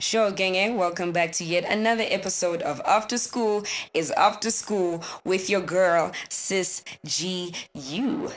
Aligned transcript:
Sure, 0.00 0.30
gang, 0.30 0.76
welcome 0.76 1.10
back 1.10 1.32
to 1.32 1.42
yet 1.44 1.64
another 1.64 2.04
episode 2.06 2.62
of 2.62 2.80
After 2.86 3.18
School 3.18 3.64
is 3.92 4.12
After 4.12 4.48
School 4.48 5.02
with 5.24 5.50
your 5.50 5.60
girl, 5.60 6.12
Sis 6.28 6.84
G 7.04 7.52
U. 7.74 8.30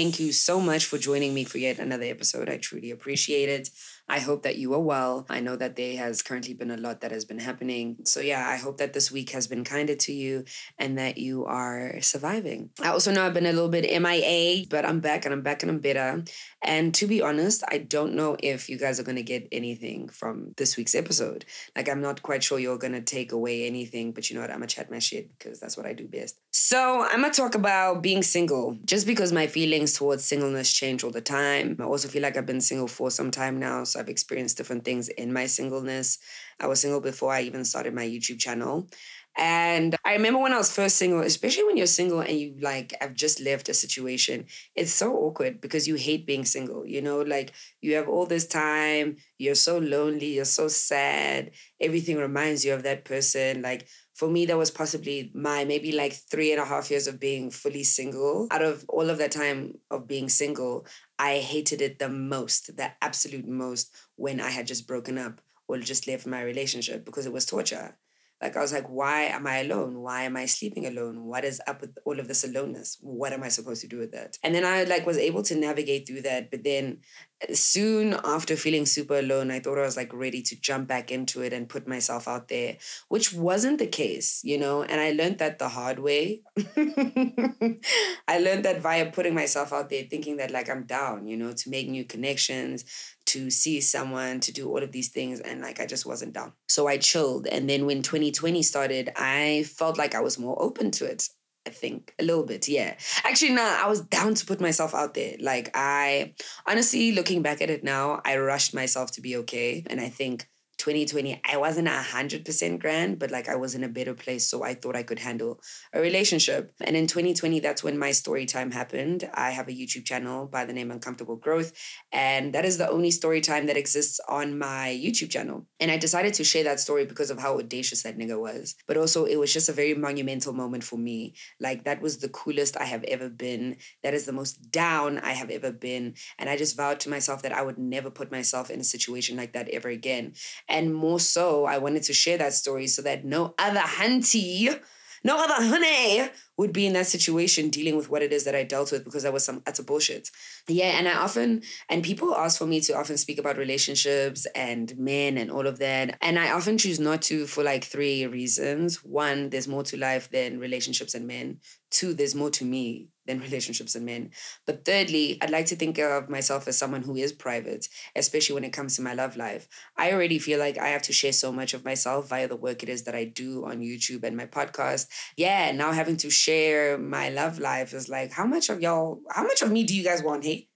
Thank 0.00 0.18
you 0.18 0.32
so 0.32 0.60
much 0.60 0.86
for 0.86 0.96
joining 0.96 1.34
me 1.34 1.44
for 1.44 1.58
yet 1.58 1.78
another 1.78 2.04
episode. 2.04 2.48
I 2.48 2.56
truly 2.56 2.90
appreciate 2.90 3.50
it. 3.50 3.68
I 4.10 4.18
hope 4.18 4.42
that 4.42 4.58
you 4.58 4.74
are 4.74 4.80
well. 4.80 5.24
I 5.30 5.38
know 5.38 5.54
that 5.54 5.76
there 5.76 5.96
has 5.98 6.20
currently 6.20 6.52
been 6.52 6.72
a 6.72 6.76
lot 6.76 7.00
that 7.02 7.12
has 7.12 7.24
been 7.24 7.38
happening. 7.38 7.98
So, 8.04 8.18
yeah, 8.18 8.44
I 8.44 8.56
hope 8.56 8.78
that 8.78 8.92
this 8.92 9.12
week 9.12 9.30
has 9.30 9.46
been 9.46 9.62
kinder 9.62 9.94
to 9.94 10.12
you 10.12 10.44
and 10.78 10.98
that 10.98 11.16
you 11.16 11.46
are 11.46 12.00
surviving. 12.00 12.70
I 12.82 12.88
also 12.88 13.12
know 13.12 13.24
I've 13.24 13.34
been 13.34 13.46
a 13.46 13.52
little 13.52 13.68
bit 13.68 13.84
MIA, 14.02 14.66
but 14.68 14.84
I'm 14.84 14.98
back 14.98 15.26
and 15.26 15.32
I'm 15.32 15.42
back 15.42 15.62
and 15.62 15.70
I'm 15.70 15.78
better. 15.78 16.24
And 16.60 16.92
to 16.94 17.06
be 17.06 17.22
honest, 17.22 17.62
I 17.68 17.78
don't 17.78 18.14
know 18.14 18.36
if 18.40 18.68
you 18.68 18.78
guys 18.78 18.98
are 18.98 19.04
going 19.04 19.16
to 19.16 19.22
get 19.22 19.46
anything 19.52 20.08
from 20.08 20.54
this 20.56 20.76
week's 20.76 20.96
episode. 20.96 21.44
Like, 21.76 21.88
I'm 21.88 22.02
not 22.02 22.20
quite 22.20 22.42
sure 22.42 22.58
you're 22.58 22.78
going 22.78 22.94
to 22.94 23.00
take 23.00 23.30
away 23.30 23.64
anything, 23.64 24.10
but 24.10 24.28
you 24.28 24.34
know 24.34 24.42
what? 24.42 24.50
I'm 24.50 24.58
going 24.58 24.68
to 24.68 24.74
chat 24.74 24.90
my 24.90 24.98
shit 24.98 25.30
because 25.38 25.60
that's 25.60 25.76
what 25.76 25.86
I 25.86 25.92
do 25.92 26.08
best. 26.08 26.36
So, 26.50 27.02
I'm 27.02 27.20
going 27.20 27.32
to 27.32 27.40
talk 27.40 27.54
about 27.54 28.02
being 28.02 28.24
single 28.24 28.76
just 28.84 29.06
because 29.06 29.30
my 29.30 29.46
feelings 29.46 29.92
towards 29.92 30.24
singleness 30.24 30.72
change 30.72 31.04
all 31.04 31.12
the 31.12 31.20
time. 31.20 31.76
I 31.78 31.84
also 31.84 32.08
feel 32.08 32.22
like 32.22 32.36
I've 32.36 32.44
been 32.44 32.60
single 32.60 32.88
for 32.88 33.12
some 33.12 33.30
time 33.30 33.60
now. 33.60 33.84
So, 33.84 33.99
I've 34.00 34.08
experienced 34.08 34.56
different 34.56 34.84
things 34.84 35.08
in 35.08 35.32
my 35.32 35.46
singleness. 35.46 36.18
I 36.58 36.66
was 36.66 36.80
single 36.80 37.00
before 37.00 37.32
I 37.32 37.42
even 37.42 37.64
started 37.64 37.94
my 37.94 38.04
YouTube 38.06 38.40
channel. 38.40 38.88
And 39.36 39.94
I 40.04 40.14
remember 40.14 40.40
when 40.40 40.52
I 40.52 40.58
was 40.58 40.74
first 40.74 40.96
single, 40.96 41.20
especially 41.20 41.64
when 41.64 41.76
you're 41.76 41.86
single 41.86 42.20
and 42.20 42.38
you 42.38 42.56
like 42.60 42.92
have 43.00 43.14
just 43.14 43.40
left 43.40 43.68
a 43.68 43.74
situation, 43.74 44.46
it's 44.74 44.92
so 44.92 45.14
awkward 45.14 45.60
because 45.60 45.86
you 45.86 45.94
hate 45.94 46.26
being 46.26 46.44
single. 46.44 46.84
You 46.84 47.00
know, 47.00 47.20
like 47.20 47.52
you 47.80 47.94
have 47.94 48.08
all 48.08 48.26
this 48.26 48.46
time, 48.46 49.16
you're 49.38 49.54
so 49.54 49.78
lonely, 49.78 50.34
you're 50.34 50.44
so 50.44 50.66
sad. 50.68 51.52
Everything 51.80 52.16
reminds 52.16 52.64
you 52.64 52.74
of 52.74 52.82
that 52.82 53.04
person. 53.04 53.62
Like 53.62 53.86
for 54.14 54.28
me, 54.28 54.46
that 54.46 54.58
was 54.58 54.70
possibly 54.70 55.30
my 55.34 55.64
maybe 55.64 55.92
like 55.92 56.12
three 56.12 56.52
and 56.52 56.60
a 56.60 56.64
half 56.64 56.90
years 56.90 57.06
of 57.06 57.20
being 57.20 57.50
fully 57.50 57.84
single. 57.84 58.48
Out 58.50 58.62
of 58.62 58.84
all 58.88 59.08
of 59.08 59.18
that 59.18 59.30
time 59.30 59.78
of 59.90 60.08
being 60.08 60.28
single, 60.28 60.86
I 61.20 61.38
hated 61.38 61.82
it 61.82 61.98
the 62.00 62.08
most, 62.08 62.76
the 62.76 62.92
absolute 63.02 63.46
most, 63.46 63.94
when 64.16 64.40
I 64.40 64.50
had 64.50 64.66
just 64.66 64.86
broken 64.88 65.18
up 65.18 65.40
or 65.68 65.78
just 65.78 66.06
left 66.08 66.26
my 66.26 66.42
relationship 66.42 67.04
because 67.04 67.26
it 67.26 67.32
was 67.32 67.46
torture. 67.46 67.96
Like 68.42 68.56
I 68.56 68.60
was 68.60 68.72
like, 68.72 68.88
why 68.88 69.22
am 69.22 69.46
I 69.46 69.58
alone? 69.58 69.98
Why 69.98 70.22
am 70.22 70.36
I 70.36 70.46
sleeping 70.46 70.86
alone? 70.86 71.24
What 71.24 71.44
is 71.44 71.60
up 71.66 71.82
with 71.82 71.96
all 72.06 72.18
of 72.18 72.26
this 72.26 72.42
aloneness? 72.42 72.96
What 73.02 73.34
am 73.34 73.42
I 73.42 73.48
supposed 73.48 73.82
to 73.82 73.88
do 73.88 73.98
with 73.98 74.12
that? 74.12 74.38
And 74.42 74.54
then 74.54 74.64
I 74.64 74.84
like 74.84 75.06
was 75.06 75.18
able 75.18 75.42
to 75.44 75.54
navigate 75.54 76.06
through 76.06 76.22
that. 76.22 76.50
But 76.50 76.64
then 76.64 77.00
uh, 77.42 77.52
soon 77.52 78.18
after 78.24 78.56
feeling 78.56 78.86
super 78.86 79.18
alone, 79.18 79.50
I 79.50 79.60
thought 79.60 79.78
I 79.78 79.82
was 79.82 79.96
like 79.96 80.14
ready 80.14 80.40
to 80.42 80.58
jump 80.58 80.88
back 80.88 81.10
into 81.10 81.42
it 81.42 81.52
and 81.52 81.68
put 81.68 81.86
myself 81.86 82.26
out 82.26 82.48
there, 82.48 82.78
which 83.08 83.34
wasn't 83.34 83.78
the 83.78 83.86
case, 83.86 84.40
you 84.42 84.56
know. 84.56 84.84
And 84.84 85.00
I 85.00 85.12
learned 85.12 85.38
that 85.38 85.58
the 85.58 85.68
hard 85.68 85.98
way. 85.98 86.40
I 86.76 88.38
learned 88.38 88.64
that 88.64 88.80
via 88.80 89.10
putting 89.10 89.34
myself 89.34 89.70
out 89.72 89.90
there, 89.90 90.04
thinking 90.04 90.38
that 90.38 90.50
like 90.50 90.70
I'm 90.70 90.84
down, 90.84 91.26
you 91.26 91.36
know, 91.36 91.52
to 91.52 91.70
make 91.70 91.88
new 91.90 92.04
connections, 92.04 92.86
to 93.32 93.50
see 93.50 93.80
someone, 93.80 94.40
to 94.40 94.52
do 94.52 94.68
all 94.68 94.82
of 94.82 94.92
these 94.92 95.08
things. 95.08 95.40
And 95.40 95.60
like, 95.60 95.80
I 95.80 95.86
just 95.86 96.06
wasn't 96.06 96.32
down. 96.32 96.52
So 96.68 96.86
I 96.86 96.96
chilled. 96.98 97.46
And 97.46 97.68
then 97.68 97.86
when 97.86 98.02
2020 98.02 98.62
started, 98.62 99.10
I 99.16 99.64
felt 99.76 99.98
like 99.98 100.14
I 100.14 100.20
was 100.20 100.38
more 100.38 100.60
open 100.60 100.90
to 100.92 101.04
it. 101.04 101.28
I 101.66 101.70
think 101.70 102.14
a 102.18 102.24
little 102.24 102.44
bit, 102.44 102.68
yeah. 102.68 102.96
Actually, 103.22 103.52
no, 103.52 103.62
I 103.62 103.86
was 103.86 104.00
down 104.00 104.34
to 104.34 104.46
put 104.46 104.60
myself 104.60 104.94
out 104.94 105.12
there. 105.14 105.36
Like, 105.40 105.70
I 105.74 106.34
honestly, 106.66 107.12
looking 107.12 107.42
back 107.42 107.60
at 107.60 107.68
it 107.70 107.84
now, 107.84 108.22
I 108.24 108.38
rushed 108.38 108.74
myself 108.74 109.12
to 109.12 109.20
be 109.20 109.36
okay. 109.36 109.84
And 109.88 110.00
I 110.00 110.08
think 110.08 110.48
2020, 110.80 111.42
I 111.44 111.58
wasn't 111.58 111.88
a 111.88 112.02
hundred 112.02 112.46
percent 112.46 112.80
grand, 112.80 113.18
but 113.18 113.30
like 113.30 113.50
I 113.50 113.56
was 113.56 113.74
in 113.74 113.84
a 113.84 113.88
better 113.88 114.14
place. 114.14 114.48
So 114.48 114.64
I 114.64 114.72
thought 114.72 114.96
I 114.96 115.02
could 115.02 115.18
handle 115.18 115.60
a 115.92 116.00
relationship. 116.00 116.72
And 116.80 116.96
in 116.96 117.06
2020, 117.06 117.60
that's 117.60 117.84
when 117.84 117.98
my 117.98 118.12
story 118.12 118.46
time 118.46 118.70
happened. 118.70 119.28
I 119.34 119.50
have 119.50 119.68
a 119.68 119.72
YouTube 119.72 120.06
channel 120.06 120.46
by 120.46 120.64
the 120.64 120.72
name 120.72 120.90
Uncomfortable 120.90 121.36
Growth. 121.36 121.72
And 122.12 122.54
that 122.54 122.64
is 122.64 122.78
the 122.78 122.88
only 122.88 123.10
story 123.10 123.42
time 123.42 123.66
that 123.66 123.76
exists 123.76 124.20
on 124.26 124.58
my 124.58 124.98
YouTube 125.04 125.30
channel. 125.30 125.66
And 125.80 125.90
I 125.90 125.98
decided 125.98 126.32
to 126.34 126.44
share 126.44 126.64
that 126.64 126.80
story 126.80 127.04
because 127.04 127.30
of 127.30 127.38
how 127.38 127.58
audacious 127.58 128.02
that 128.04 128.16
nigga 128.16 128.40
was. 128.40 128.74
But 128.88 128.96
also 128.96 129.26
it 129.26 129.36
was 129.36 129.52
just 129.52 129.68
a 129.68 129.74
very 129.74 129.92
monumental 129.92 130.54
moment 130.54 130.82
for 130.82 130.96
me. 130.96 131.34
Like 131.60 131.84
that 131.84 132.00
was 132.00 132.18
the 132.18 132.30
coolest 132.30 132.80
I 132.80 132.84
have 132.84 133.04
ever 133.04 133.28
been. 133.28 133.76
That 134.02 134.14
is 134.14 134.24
the 134.24 134.32
most 134.32 134.72
down 134.72 135.18
I 135.18 135.32
have 135.32 135.50
ever 135.50 135.72
been. 135.72 136.14
And 136.38 136.48
I 136.48 136.56
just 136.56 136.74
vowed 136.74 137.00
to 137.00 137.10
myself 137.10 137.42
that 137.42 137.52
I 137.52 137.60
would 137.60 137.76
never 137.76 138.10
put 138.10 138.32
myself 138.32 138.70
in 138.70 138.80
a 138.80 138.84
situation 138.84 139.36
like 139.36 139.52
that 139.52 139.68
ever 139.68 139.90
again. 139.90 140.32
And 140.70 140.94
more 140.94 141.20
so, 141.20 141.64
I 141.64 141.78
wanted 141.78 142.04
to 142.04 142.12
share 142.12 142.38
that 142.38 142.54
story 142.54 142.86
so 142.86 143.02
that 143.02 143.24
no 143.24 143.54
other 143.58 143.80
hunty, 143.80 144.80
no 145.24 145.36
other 145.36 145.54
honey 145.56 146.30
would 146.56 146.72
be 146.72 146.86
in 146.86 146.92
that 146.92 147.06
situation 147.06 147.70
dealing 147.70 147.96
with 147.96 148.10
what 148.10 148.22
it 148.22 148.32
is 148.32 148.44
that 148.44 148.54
I 148.54 148.64
dealt 148.64 148.92
with 148.92 149.04
because 149.04 149.22
that 149.22 149.32
was 149.32 149.44
some 149.44 149.62
utter 149.66 149.82
bullshit. 149.82 150.30
Yeah, 150.68 150.98
and 150.98 151.08
I 151.08 151.14
often 151.14 151.62
and 151.88 152.02
people 152.02 152.34
ask 152.34 152.58
for 152.58 152.66
me 152.66 152.80
to 152.82 152.96
often 152.96 153.16
speak 153.16 153.38
about 153.38 153.56
relationships 153.56 154.46
and 154.54 154.96
men 154.96 155.38
and 155.38 155.50
all 155.50 155.66
of 155.66 155.78
that. 155.78 156.16
And 156.20 156.38
I 156.38 156.52
often 156.52 156.78
choose 156.78 157.00
not 157.00 157.22
to 157.22 157.46
for 157.46 157.64
like 157.64 157.84
three 157.84 158.26
reasons. 158.26 159.02
One, 159.02 159.50
there's 159.50 159.68
more 159.68 159.82
to 159.84 159.96
life 159.96 160.30
than 160.30 160.58
relationships 160.58 161.14
and 161.14 161.26
men. 161.26 161.60
Two, 161.90 162.14
there's 162.14 162.34
more 162.34 162.50
to 162.50 162.64
me 162.64 163.08
than 163.30 163.40
relationships 163.40 163.94
and 163.94 164.04
men. 164.04 164.30
But 164.66 164.84
thirdly, 164.84 165.38
I'd 165.40 165.50
like 165.50 165.66
to 165.66 165.76
think 165.76 165.98
of 165.98 166.28
myself 166.28 166.66
as 166.66 166.76
someone 166.76 167.02
who 167.02 167.16
is 167.16 167.32
private, 167.32 167.88
especially 168.16 168.54
when 168.54 168.64
it 168.64 168.72
comes 168.72 168.96
to 168.96 169.02
my 169.02 169.14
love 169.14 169.36
life. 169.36 169.68
I 169.96 170.12
already 170.12 170.38
feel 170.38 170.58
like 170.58 170.78
I 170.78 170.88
have 170.88 171.02
to 171.02 171.12
share 171.12 171.32
so 171.32 171.52
much 171.52 171.72
of 171.72 171.84
myself 171.84 172.28
via 172.28 172.48
the 172.48 172.56
work 172.56 172.82
it 172.82 172.88
is 172.88 173.04
that 173.04 173.14
I 173.14 173.24
do 173.24 173.64
on 173.64 173.80
YouTube 173.80 174.24
and 174.24 174.36
my 174.36 174.46
podcast. 174.46 175.06
Yeah, 175.36 175.70
now 175.72 175.92
having 175.92 176.16
to 176.18 176.30
share 176.30 176.98
my 176.98 177.28
love 177.28 177.58
life 177.58 177.94
is 177.94 178.08
like, 178.08 178.32
how 178.32 178.46
much 178.46 178.68
of 178.68 178.82
y'all, 178.82 179.20
how 179.30 179.44
much 179.44 179.62
of 179.62 179.70
me 179.70 179.84
do 179.84 179.94
you 179.94 180.02
guys 180.02 180.22
want, 180.22 180.44
hey? 180.44 180.66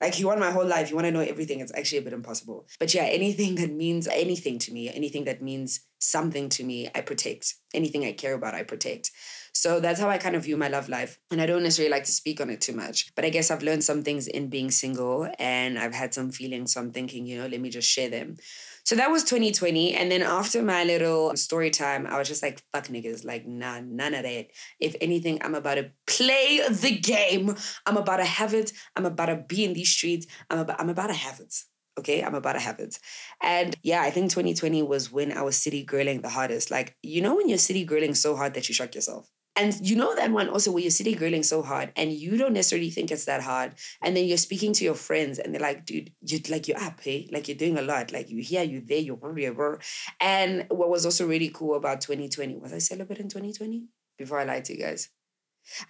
Like 0.00 0.18
you 0.18 0.26
want 0.26 0.40
my 0.40 0.50
whole 0.50 0.66
life, 0.66 0.90
you 0.90 0.96
want 0.96 1.06
to 1.06 1.12
know 1.12 1.20
everything. 1.20 1.60
It's 1.60 1.72
actually 1.74 1.98
a 1.98 2.02
bit 2.02 2.12
impossible. 2.12 2.66
But 2.78 2.92
yeah, 2.92 3.04
anything 3.04 3.54
that 3.54 3.72
means 3.72 4.06
anything 4.06 4.58
to 4.58 4.72
me, 4.72 4.92
anything 4.92 5.24
that 5.24 5.40
means 5.40 5.80
something 5.98 6.48
to 6.50 6.64
me, 6.64 6.90
I 6.94 7.00
protect. 7.00 7.54
Anything 7.72 8.04
I 8.04 8.12
care 8.12 8.34
about, 8.34 8.54
I 8.54 8.64
protect. 8.64 9.10
So 9.56 9.78
that's 9.78 10.00
how 10.00 10.10
I 10.10 10.18
kind 10.18 10.34
of 10.34 10.44
view 10.44 10.56
my 10.56 10.68
love 10.68 10.88
life. 10.88 11.18
And 11.30 11.40
I 11.40 11.46
don't 11.46 11.62
necessarily 11.62 11.92
like 11.92 12.04
to 12.04 12.12
speak 12.12 12.40
on 12.40 12.50
it 12.50 12.60
too 12.60 12.74
much. 12.74 13.14
But 13.14 13.24
I 13.24 13.30
guess 13.30 13.50
I've 13.50 13.62
learned 13.62 13.84
some 13.84 14.02
things 14.02 14.26
in 14.26 14.50
being 14.50 14.70
single 14.70 15.28
and 15.38 15.78
I've 15.78 15.94
had 15.94 16.12
some 16.12 16.32
feelings. 16.32 16.74
So 16.74 16.80
I'm 16.80 16.90
thinking, 16.90 17.24
you 17.24 17.38
know, 17.38 17.46
let 17.46 17.60
me 17.60 17.70
just 17.70 17.88
share 17.88 18.10
them. 18.10 18.36
So 18.84 18.96
that 18.96 19.10
was 19.10 19.22
2020. 19.22 19.94
And 19.94 20.10
then 20.10 20.22
after 20.22 20.60
my 20.60 20.82
little 20.84 21.36
story 21.36 21.70
time, 21.70 22.06
I 22.06 22.18
was 22.18 22.28
just 22.28 22.42
like, 22.42 22.62
fuck 22.72 22.88
niggas. 22.88 23.24
Like, 23.24 23.46
nah, 23.46 23.80
none 23.80 24.12
of 24.12 24.24
that. 24.24 24.48
If 24.80 24.96
anything, 25.00 25.40
I'm 25.42 25.54
about 25.54 25.76
to 25.76 25.90
play 26.06 26.60
the 26.68 26.98
game. 26.98 27.54
I'm 27.86 27.96
about 27.96 28.18
to 28.18 28.24
have 28.24 28.54
it. 28.54 28.72
I'm 28.96 29.06
about 29.06 29.26
to 29.26 29.36
be 29.36 29.64
in 29.64 29.72
these 29.72 29.88
streets. 29.88 30.26
I'm 30.50 30.58
about, 30.58 30.80
I'm 30.80 30.90
about 30.90 31.06
to 31.06 31.14
have 31.14 31.40
it. 31.40 31.54
Okay, 31.96 32.24
I'm 32.24 32.34
about 32.34 32.54
to 32.54 32.58
have 32.58 32.80
it. 32.80 32.98
And 33.40 33.76
yeah, 33.84 34.02
I 34.02 34.10
think 34.10 34.30
2020 34.30 34.82
was 34.82 35.12
when 35.12 35.30
I 35.30 35.42
was 35.42 35.56
city 35.56 35.84
grilling 35.84 36.22
the 36.22 36.28
hardest. 36.28 36.72
Like, 36.72 36.96
you 37.02 37.22
know, 37.22 37.36
when 37.36 37.48
you're 37.48 37.56
city 37.56 37.84
grilling 37.84 38.14
so 38.14 38.34
hard 38.34 38.54
that 38.54 38.68
you 38.68 38.74
shock 38.74 38.96
yourself. 38.96 39.30
And 39.56 39.74
you 39.86 39.94
know 39.96 40.14
that 40.16 40.30
one 40.30 40.48
also 40.48 40.72
where 40.72 40.82
you're 40.82 40.90
sitting 40.90 41.16
grilling 41.16 41.44
so 41.44 41.62
hard 41.62 41.92
and 41.96 42.12
you 42.12 42.36
don't 42.36 42.54
necessarily 42.54 42.90
think 42.90 43.10
it's 43.10 43.26
that 43.26 43.42
hard. 43.42 43.74
And 44.02 44.16
then 44.16 44.24
you're 44.24 44.36
speaking 44.36 44.72
to 44.74 44.84
your 44.84 44.94
friends 44.94 45.38
and 45.38 45.54
they're 45.54 45.60
like, 45.60 45.86
dude, 45.86 46.12
you 46.22 46.40
like 46.48 46.66
you're 46.66 46.80
up, 46.80 47.00
hey? 47.00 47.28
Like 47.32 47.46
you're 47.46 47.56
doing 47.56 47.78
a 47.78 47.82
lot. 47.82 48.12
Like 48.12 48.30
you 48.30 48.42
here, 48.42 48.64
you're 48.64 48.80
there, 48.80 48.98
you're 48.98 49.16
wherever. 49.16 49.80
And 50.20 50.66
what 50.70 50.90
was 50.90 51.04
also 51.04 51.26
really 51.26 51.50
cool 51.50 51.76
about 51.76 52.00
2020, 52.00 52.56
was 52.56 52.72
I 52.72 52.78
celebrating 52.78 53.28
2020? 53.28 53.84
Before 54.16 54.38
I 54.38 54.44
lied 54.44 54.64
to 54.66 54.74
you 54.74 54.84
guys. 54.84 55.08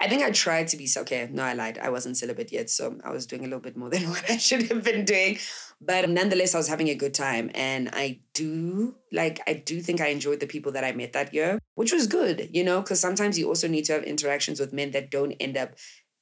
I 0.00 0.08
think 0.08 0.22
I 0.22 0.30
tried 0.30 0.68
to 0.68 0.76
be 0.76 0.88
okay. 0.96 1.28
No, 1.30 1.42
I 1.42 1.54
lied. 1.54 1.78
I 1.78 1.90
wasn't 1.90 2.16
celibate 2.16 2.52
yet, 2.52 2.70
so 2.70 2.98
I 3.04 3.10
was 3.10 3.26
doing 3.26 3.42
a 3.42 3.44
little 3.46 3.60
bit 3.60 3.76
more 3.76 3.90
than 3.90 4.02
what 4.10 4.30
I 4.30 4.36
should 4.36 4.62
have 4.70 4.84
been 4.84 5.04
doing. 5.04 5.38
But 5.80 6.08
nonetheless, 6.08 6.54
I 6.54 6.58
was 6.58 6.68
having 6.68 6.88
a 6.88 6.94
good 6.94 7.14
time, 7.14 7.50
and 7.54 7.90
I 7.92 8.20
do 8.32 8.94
like 9.12 9.40
I 9.46 9.54
do 9.54 9.80
think 9.80 10.00
I 10.00 10.08
enjoyed 10.08 10.40
the 10.40 10.46
people 10.46 10.72
that 10.72 10.84
I 10.84 10.92
met 10.92 11.12
that 11.12 11.34
year, 11.34 11.58
which 11.74 11.92
was 11.92 12.06
good, 12.06 12.50
you 12.52 12.64
know, 12.64 12.80
because 12.80 13.00
sometimes 13.00 13.38
you 13.38 13.48
also 13.48 13.68
need 13.68 13.84
to 13.86 13.92
have 13.94 14.04
interactions 14.04 14.60
with 14.60 14.72
men 14.72 14.92
that 14.92 15.10
don't 15.10 15.32
end 15.32 15.56
up 15.56 15.74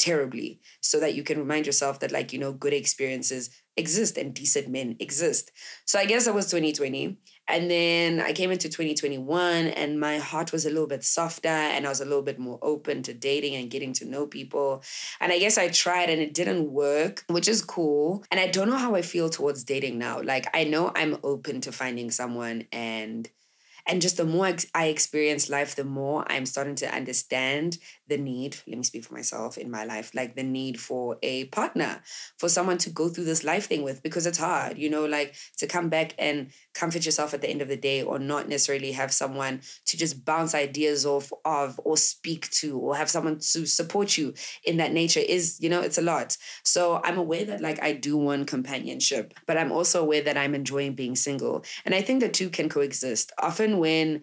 terribly 0.03 0.61
so 0.81 0.99
that 0.99 1.15
you 1.15 1.23
can 1.23 1.39
remind 1.39 1.65
yourself 1.65 2.01
that 2.01 2.11
like 2.11 2.33
you 2.33 2.39
know 2.39 2.53
good 2.53 2.73
experiences 2.73 3.51
exist 3.77 4.19
and 4.19 4.35
decent 4.35 4.69
men 4.69 4.97
exist 4.99 5.53
so 5.85 5.97
i 5.97 6.05
guess 6.05 6.25
that 6.25 6.35
was 6.35 6.47
2020 6.47 7.19
and 7.49 7.71
then 7.71 8.21
i 8.21 8.33
came 8.33 8.51
into 8.51 8.69
2021 8.69 9.67
and 9.69 9.99
my 9.99 10.19
heart 10.19 10.53
was 10.53 10.65
a 10.65 10.71
little 10.71 10.87
bit 10.87 11.05
softer 11.05 11.49
and 11.49 11.87
i 11.87 11.89
was 11.89 12.01
a 12.01 12.05
little 12.05 12.23
bit 12.23 12.39
more 12.39 12.59
open 12.63 13.03
to 13.03 13.13
dating 13.15 13.55
and 13.55 13.71
getting 13.71 13.93
to 13.93 14.05
know 14.05 14.27
people. 14.27 14.83
And 15.21 15.33
i 15.33 15.39
guess 15.39 15.59
i 15.59 15.69
tried 15.69 16.11
and 16.11 16.21
it 16.21 16.35
didn't 16.35 16.71
work 16.71 17.25
which 17.29 17.49
is 17.49 17.63
cool. 17.63 18.25
And 18.31 18.41
i 18.41 18.47
don't 18.47 18.69
know 18.69 18.77
how 18.77 18.95
i 18.95 19.03
feel 19.03 19.29
towards 19.29 19.65
dating 19.65 19.99
now. 19.99 20.21
Like 20.23 20.47
i 20.55 20.65
know 20.65 20.93
i'm 20.95 21.19
open 21.23 21.61
to 21.63 21.73
finding 21.73 22.11
someone 22.11 22.67
and 22.73 23.29
and 23.87 24.01
just 24.01 24.17
the 24.17 24.25
more 24.25 24.55
I 24.75 24.87
experience 24.87 25.51
life, 25.51 25.75
the 25.75 25.85
more 25.85 26.25
I'm 26.31 26.47
starting 26.47 26.77
to 26.77 26.95
understand 26.95 27.79
the 28.09 28.17
need, 28.17 28.57
let 28.67 28.77
me 28.77 28.85
speak 28.85 29.05
for 29.05 29.15
myself 29.15 29.59
in 29.59 29.71
my 29.71 29.85
life, 29.85 30.13
like 30.15 30.37
the 30.37 30.43
need 30.43 30.79
for 30.79 31.17
a 31.23 31.47
partner, 31.47 32.03
for 32.39 32.49
someone 32.49 32.79
to 32.79 32.91
go 32.91 33.09
through 33.09 33.25
this 33.25 33.45
life 33.45 33.67
thing 33.67 33.83
with, 33.83 34.03
because 34.03 34.27
it's 34.27 34.39
hard, 34.39 34.79
you 34.79 34.89
know, 34.91 35.05
like 35.07 35.35
to 35.59 35.67
come 35.67 35.89
back 35.89 36.15
and 36.19 36.51
comfort 36.75 37.05
yourself 37.05 37.35
at 37.35 37.41
the 37.41 37.51
end 37.51 37.63
of 37.63 37.69
the 37.69 37.77
day 37.77 38.03
or 38.03 38.19
not 38.19 38.49
necessarily 38.49 38.93
have 38.93 39.13
someone 39.13 39.61
to 39.87 39.97
just 39.97 40.25
bounce 40.25 40.55
ideas 40.55 41.05
off 41.05 41.33
of 41.45 41.81
or 41.85 41.97
speak 41.97 42.49
to 42.51 42.79
or 42.79 42.97
have 42.97 43.11
someone 43.11 43.39
to 43.39 43.67
support 43.67 44.17
you 44.17 44.33
in 44.65 44.77
that 44.77 44.93
nature 44.93 45.21
is, 45.21 45.59
you 45.61 45.69
know, 45.69 45.81
it's 45.81 45.99
a 45.99 46.03
lot. 46.03 46.37
So 46.63 47.01
I'm 47.05 47.19
aware 47.19 47.45
that 47.45 47.61
like 47.61 47.83
I 47.83 47.93
do 47.93 48.17
want 48.17 48.47
companionship, 48.47 49.35
but 49.47 49.57
I'm 49.57 49.73
also 49.73 50.03
aware 50.03 50.23
that 50.23 50.37
I'm 50.37 50.55
enjoying 50.55 50.95
being 50.95 51.17
single. 51.17 51.65
And 51.85 51.95
I 51.95 52.03
think 52.03 52.21
the 52.21 52.29
two 52.29 52.51
can 52.51 52.69
coexist. 52.69 53.33
Often 53.39 53.72
when 53.79 54.23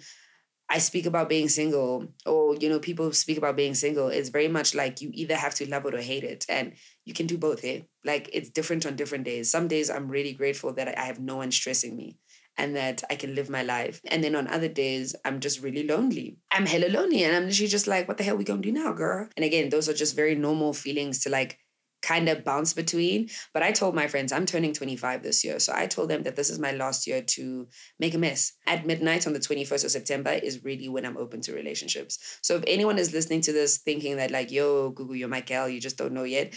I 0.69 0.77
speak 0.77 1.07
about 1.07 1.29
being 1.29 1.49
single, 1.49 2.07
or 2.27 2.55
you 2.55 2.69
know, 2.69 2.79
people 2.79 3.11
speak 3.11 3.37
about 3.39 3.57
being 3.57 3.73
single, 3.73 4.09
it's 4.09 4.29
very 4.29 4.47
much 4.47 4.75
like 4.75 5.01
you 5.01 5.09
either 5.13 5.35
have 5.35 5.55
to 5.55 5.69
love 5.69 5.85
it 5.87 5.95
or 5.95 6.01
hate 6.01 6.23
it. 6.23 6.45
And 6.47 6.73
you 7.05 7.13
can 7.13 7.25
do 7.25 7.37
both, 7.37 7.65
eh? 7.65 7.81
Like 8.05 8.29
it's 8.31 8.51
different 8.51 8.85
on 8.85 8.95
different 8.95 9.23
days. 9.23 9.49
Some 9.49 9.67
days 9.67 9.89
I'm 9.89 10.09
really 10.09 10.33
grateful 10.33 10.73
that 10.73 10.97
I 10.97 11.01
have 11.01 11.19
no 11.19 11.37
one 11.37 11.51
stressing 11.51 11.95
me 11.95 12.17
and 12.55 12.75
that 12.75 13.03
I 13.09 13.15
can 13.15 13.33
live 13.33 13.49
my 13.49 13.63
life. 13.63 13.99
And 14.05 14.23
then 14.23 14.35
on 14.35 14.47
other 14.47 14.67
days, 14.67 15.15
I'm 15.25 15.39
just 15.39 15.61
really 15.61 15.87
lonely. 15.87 16.37
I'm 16.51 16.67
hella 16.67 16.89
lonely 16.89 17.23
and 17.23 17.35
I'm 17.35 17.45
literally 17.45 17.69
just 17.69 17.87
like, 17.87 18.07
what 18.07 18.17
the 18.17 18.23
hell 18.23 18.37
we 18.37 18.43
gonna 18.43 18.61
do 18.61 18.71
now, 18.71 18.91
girl? 18.91 19.27
And 19.35 19.45
again, 19.45 19.69
those 19.69 19.89
are 19.89 19.93
just 19.93 20.15
very 20.15 20.35
normal 20.35 20.73
feelings 20.73 21.19
to 21.21 21.29
like 21.29 21.57
kind 22.01 22.29
of 22.29 22.43
bounce 22.43 22.73
between. 22.73 23.29
But 23.53 23.63
I 23.63 23.71
told 23.71 23.95
my 23.95 24.07
friends, 24.07 24.31
I'm 24.31 24.45
turning 24.45 24.73
25 24.73 25.23
this 25.23 25.43
year. 25.43 25.59
So 25.59 25.73
I 25.75 25.87
told 25.87 26.09
them 26.09 26.23
that 26.23 26.35
this 26.35 26.49
is 26.49 26.59
my 26.59 26.71
last 26.71 27.07
year 27.07 27.21
to 27.21 27.67
make 27.99 28.13
a 28.13 28.17
mess. 28.17 28.53
At 28.67 28.85
midnight 28.85 29.27
on 29.27 29.33
the 29.33 29.39
21st 29.39 29.85
of 29.85 29.91
September 29.91 30.31
is 30.31 30.63
really 30.63 30.89
when 30.89 31.05
I'm 31.05 31.17
open 31.17 31.41
to 31.41 31.53
relationships. 31.53 32.39
So 32.41 32.55
if 32.55 32.63
anyone 32.67 32.97
is 32.97 33.13
listening 33.13 33.41
to 33.41 33.53
this 33.53 33.77
thinking 33.77 34.17
that, 34.17 34.31
like, 34.31 34.51
yo, 34.51 34.91
Gugu, 34.91 35.17
you're 35.17 35.27
my 35.27 35.41
gal, 35.41 35.69
you 35.69 35.79
just 35.79 35.97
don't 35.97 36.13
know 36.13 36.23
yet, 36.23 36.53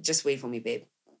just 0.00 0.24
wait 0.24 0.40
for 0.40 0.48
me, 0.48 0.60
babe. 0.60 0.82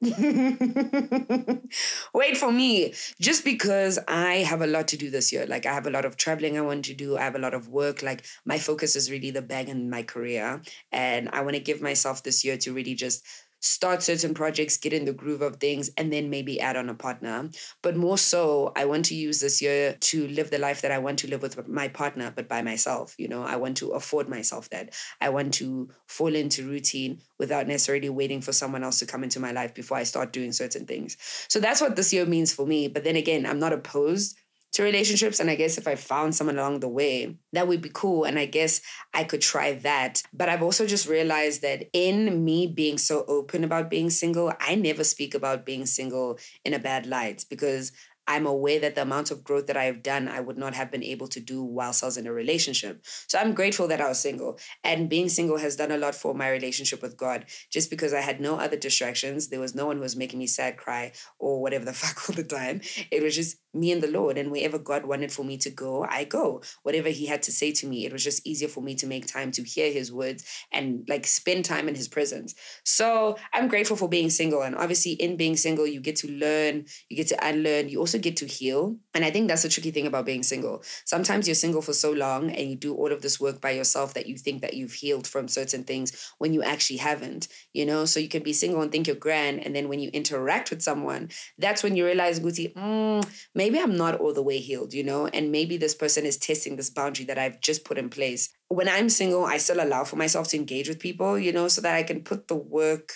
Wait 2.14 2.36
for 2.36 2.52
me. 2.52 2.94
Just 3.20 3.44
because 3.44 3.98
I 4.06 4.36
have 4.36 4.62
a 4.62 4.66
lot 4.66 4.86
to 4.88 4.96
do 4.96 5.10
this 5.10 5.32
year. 5.32 5.44
Like 5.46 5.66
I 5.66 5.74
have 5.74 5.88
a 5.88 5.90
lot 5.90 6.04
of 6.04 6.16
traveling 6.16 6.56
I 6.56 6.60
want 6.60 6.84
to 6.84 6.94
do. 6.94 7.16
I 7.16 7.22
have 7.22 7.34
a 7.34 7.40
lot 7.40 7.54
of 7.54 7.68
work. 7.68 8.02
Like 8.02 8.24
my 8.44 8.58
focus 8.58 8.94
is 8.94 9.10
really 9.10 9.32
the 9.32 9.42
bag 9.42 9.68
in 9.68 9.90
my 9.90 10.04
career. 10.04 10.62
And 10.92 11.28
I 11.32 11.40
want 11.40 11.54
to 11.54 11.60
give 11.60 11.82
myself 11.82 12.22
this 12.22 12.44
year 12.44 12.56
to 12.58 12.72
really 12.72 12.94
just 12.94 13.26
start 13.60 14.02
certain 14.02 14.34
projects, 14.34 14.76
get 14.76 14.92
in 14.92 15.04
the 15.04 15.12
groove 15.12 15.42
of 15.42 15.56
things, 15.56 15.90
and 15.96 16.12
then 16.12 16.30
maybe 16.30 16.60
add 16.60 16.76
on 16.76 16.88
a 16.88 16.94
partner. 16.94 17.50
But 17.82 17.96
more 17.96 18.18
so, 18.18 18.72
I 18.76 18.84
want 18.84 19.06
to 19.06 19.14
use 19.14 19.40
this 19.40 19.60
year 19.60 19.96
to 20.00 20.28
live 20.28 20.50
the 20.50 20.58
life 20.58 20.82
that 20.82 20.90
I 20.90 20.98
want 20.98 21.18
to 21.20 21.28
live 21.28 21.42
with 21.42 21.68
my 21.68 21.88
partner, 21.88 22.32
but 22.34 22.48
by 22.48 22.62
myself. 22.62 23.14
You 23.18 23.28
know, 23.28 23.42
I 23.42 23.56
want 23.56 23.76
to 23.78 23.90
afford 23.90 24.28
myself 24.28 24.70
that. 24.70 24.94
I 25.20 25.28
want 25.30 25.54
to 25.54 25.88
fall 26.06 26.34
into 26.34 26.66
routine 26.66 27.20
without 27.38 27.66
necessarily 27.66 28.08
waiting 28.08 28.40
for 28.40 28.52
someone 28.52 28.84
else 28.84 28.98
to 29.00 29.06
come 29.06 29.24
into 29.24 29.40
my 29.40 29.52
life 29.52 29.74
before 29.74 29.96
I 29.96 30.04
start 30.04 30.32
doing 30.32 30.52
certain 30.52 30.86
things. 30.86 31.16
So 31.48 31.60
that's 31.60 31.80
what 31.80 31.96
this 31.96 32.12
year 32.12 32.26
means 32.26 32.52
for 32.52 32.66
me. 32.66 32.88
But 32.88 33.04
then 33.04 33.16
again, 33.16 33.46
I'm 33.46 33.58
not 33.58 33.72
opposed 33.72 34.38
to 34.72 34.82
relationships. 34.82 35.40
And 35.40 35.50
I 35.50 35.54
guess 35.54 35.78
if 35.78 35.88
I 35.88 35.94
found 35.94 36.34
someone 36.34 36.58
along 36.58 36.80
the 36.80 36.88
way, 36.88 37.36
that 37.52 37.66
would 37.66 37.80
be 37.80 37.90
cool. 37.92 38.24
And 38.24 38.38
I 38.38 38.46
guess 38.46 38.80
I 39.14 39.24
could 39.24 39.40
try 39.40 39.72
that. 39.72 40.22
But 40.32 40.48
I've 40.48 40.62
also 40.62 40.86
just 40.86 41.08
realized 41.08 41.62
that 41.62 41.88
in 41.92 42.44
me 42.44 42.66
being 42.66 42.98
so 42.98 43.24
open 43.26 43.64
about 43.64 43.90
being 43.90 44.10
single, 44.10 44.52
I 44.60 44.74
never 44.74 45.04
speak 45.04 45.34
about 45.34 45.64
being 45.64 45.86
single 45.86 46.38
in 46.64 46.74
a 46.74 46.78
bad 46.78 47.06
light 47.06 47.44
because 47.48 47.92
I'm 48.28 48.46
aware 48.46 48.78
that 48.80 48.94
the 48.94 49.02
amount 49.02 49.30
of 49.30 49.42
growth 49.42 49.66
that 49.68 49.76
I 49.76 49.84
have 49.84 50.02
done, 50.02 50.28
I 50.28 50.40
would 50.40 50.58
not 50.58 50.74
have 50.74 50.90
been 50.90 51.02
able 51.02 51.28
to 51.28 51.40
do 51.40 51.62
whilst 51.62 52.02
I 52.02 52.06
was 52.06 52.18
in 52.18 52.26
a 52.26 52.32
relationship. 52.32 53.02
So 53.26 53.38
I'm 53.38 53.54
grateful 53.54 53.88
that 53.88 54.02
I 54.02 54.08
was 54.08 54.20
single. 54.20 54.58
And 54.84 55.08
being 55.08 55.30
single 55.30 55.56
has 55.56 55.76
done 55.76 55.90
a 55.90 55.96
lot 55.96 56.14
for 56.14 56.34
my 56.34 56.50
relationship 56.50 57.00
with 57.00 57.16
God, 57.16 57.46
just 57.70 57.88
because 57.88 58.12
I 58.12 58.20
had 58.20 58.38
no 58.38 58.56
other 58.56 58.76
distractions. 58.76 59.48
There 59.48 59.58
was 59.58 59.74
no 59.74 59.86
one 59.86 59.96
who 59.96 60.02
was 60.02 60.14
making 60.14 60.38
me 60.38 60.46
sad, 60.46 60.76
cry, 60.76 61.12
or 61.38 61.62
whatever 61.62 61.86
the 61.86 61.92
fuck 61.94 62.28
all 62.28 62.36
the 62.36 62.44
time. 62.44 62.82
It 63.10 63.22
was 63.22 63.34
just 63.34 63.56
me 63.72 63.92
and 63.92 64.02
the 64.02 64.10
Lord. 64.10 64.36
And 64.36 64.50
wherever 64.50 64.78
God 64.78 65.06
wanted 65.06 65.32
for 65.32 65.44
me 65.44 65.56
to 65.58 65.70
go, 65.70 66.04
I 66.04 66.24
go. 66.24 66.60
Whatever 66.82 67.08
He 67.08 67.26
had 67.26 67.42
to 67.44 67.52
say 67.52 67.72
to 67.72 67.86
me, 67.86 68.04
it 68.04 68.12
was 68.12 68.22
just 68.22 68.46
easier 68.46 68.68
for 68.68 68.82
me 68.82 68.94
to 68.96 69.06
make 69.06 69.26
time 69.26 69.50
to 69.52 69.62
hear 69.62 69.90
His 69.90 70.12
words 70.12 70.44
and 70.70 71.06
like 71.08 71.26
spend 71.26 71.64
time 71.64 71.88
in 71.88 71.94
His 71.94 72.08
presence. 72.08 72.54
So 72.84 73.38
I'm 73.54 73.68
grateful 73.68 73.96
for 73.96 74.08
being 74.08 74.28
single. 74.28 74.60
And 74.60 74.76
obviously, 74.76 75.12
in 75.12 75.38
being 75.38 75.56
single, 75.56 75.86
you 75.86 76.00
get 76.00 76.16
to 76.16 76.30
learn, 76.30 76.84
you 77.08 77.16
get 77.16 77.28
to 77.28 77.46
unlearn, 77.46 77.88
you 77.88 78.00
also 78.00 78.17
get 78.18 78.36
to 78.38 78.46
heal. 78.46 78.96
And 79.14 79.24
I 79.24 79.30
think 79.30 79.48
that's 79.48 79.62
the 79.62 79.68
tricky 79.68 79.90
thing 79.90 80.06
about 80.06 80.26
being 80.26 80.42
single. 80.42 80.82
Sometimes 81.04 81.46
you're 81.46 81.54
single 81.54 81.82
for 81.82 81.92
so 81.92 82.12
long 82.12 82.50
and 82.50 82.70
you 82.70 82.76
do 82.76 82.94
all 82.94 83.12
of 83.12 83.22
this 83.22 83.40
work 83.40 83.60
by 83.60 83.70
yourself 83.70 84.14
that 84.14 84.26
you 84.26 84.36
think 84.36 84.62
that 84.62 84.74
you've 84.74 84.92
healed 84.92 85.26
from 85.26 85.48
certain 85.48 85.84
things 85.84 86.32
when 86.38 86.52
you 86.52 86.62
actually 86.62 86.98
haven't, 86.98 87.48
you 87.72 87.86
know? 87.86 88.04
So 88.04 88.20
you 88.20 88.28
can 88.28 88.42
be 88.42 88.52
single 88.52 88.82
and 88.82 88.92
think 88.92 89.06
you're 89.06 89.16
grand. 89.16 89.64
And 89.64 89.74
then 89.74 89.88
when 89.88 90.00
you 90.00 90.10
interact 90.10 90.70
with 90.70 90.82
someone, 90.82 91.30
that's 91.58 91.82
when 91.82 91.96
you 91.96 92.04
realize, 92.04 92.40
Gugu, 92.40 92.72
mm, 92.74 93.28
maybe 93.54 93.78
I'm 93.78 93.96
not 93.96 94.20
all 94.20 94.32
the 94.32 94.42
way 94.42 94.58
healed, 94.58 94.92
you 94.92 95.04
know? 95.04 95.26
And 95.26 95.52
maybe 95.52 95.76
this 95.76 95.94
person 95.94 96.26
is 96.26 96.36
testing 96.36 96.76
this 96.76 96.90
boundary 96.90 97.24
that 97.26 97.38
I've 97.38 97.60
just 97.60 97.84
put 97.84 97.98
in 97.98 98.10
place. 98.10 98.50
When 98.68 98.88
I'm 98.88 99.08
single, 99.08 99.44
I 99.44 99.58
still 99.58 99.82
allow 99.82 100.04
for 100.04 100.16
myself 100.16 100.48
to 100.48 100.56
engage 100.56 100.88
with 100.88 100.98
people, 100.98 101.38
you 101.38 101.52
know, 101.52 101.68
so 101.68 101.80
that 101.80 101.94
I 101.94 102.02
can 102.02 102.22
put 102.22 102.48
the 102.48 102.56
work 102.56 103.12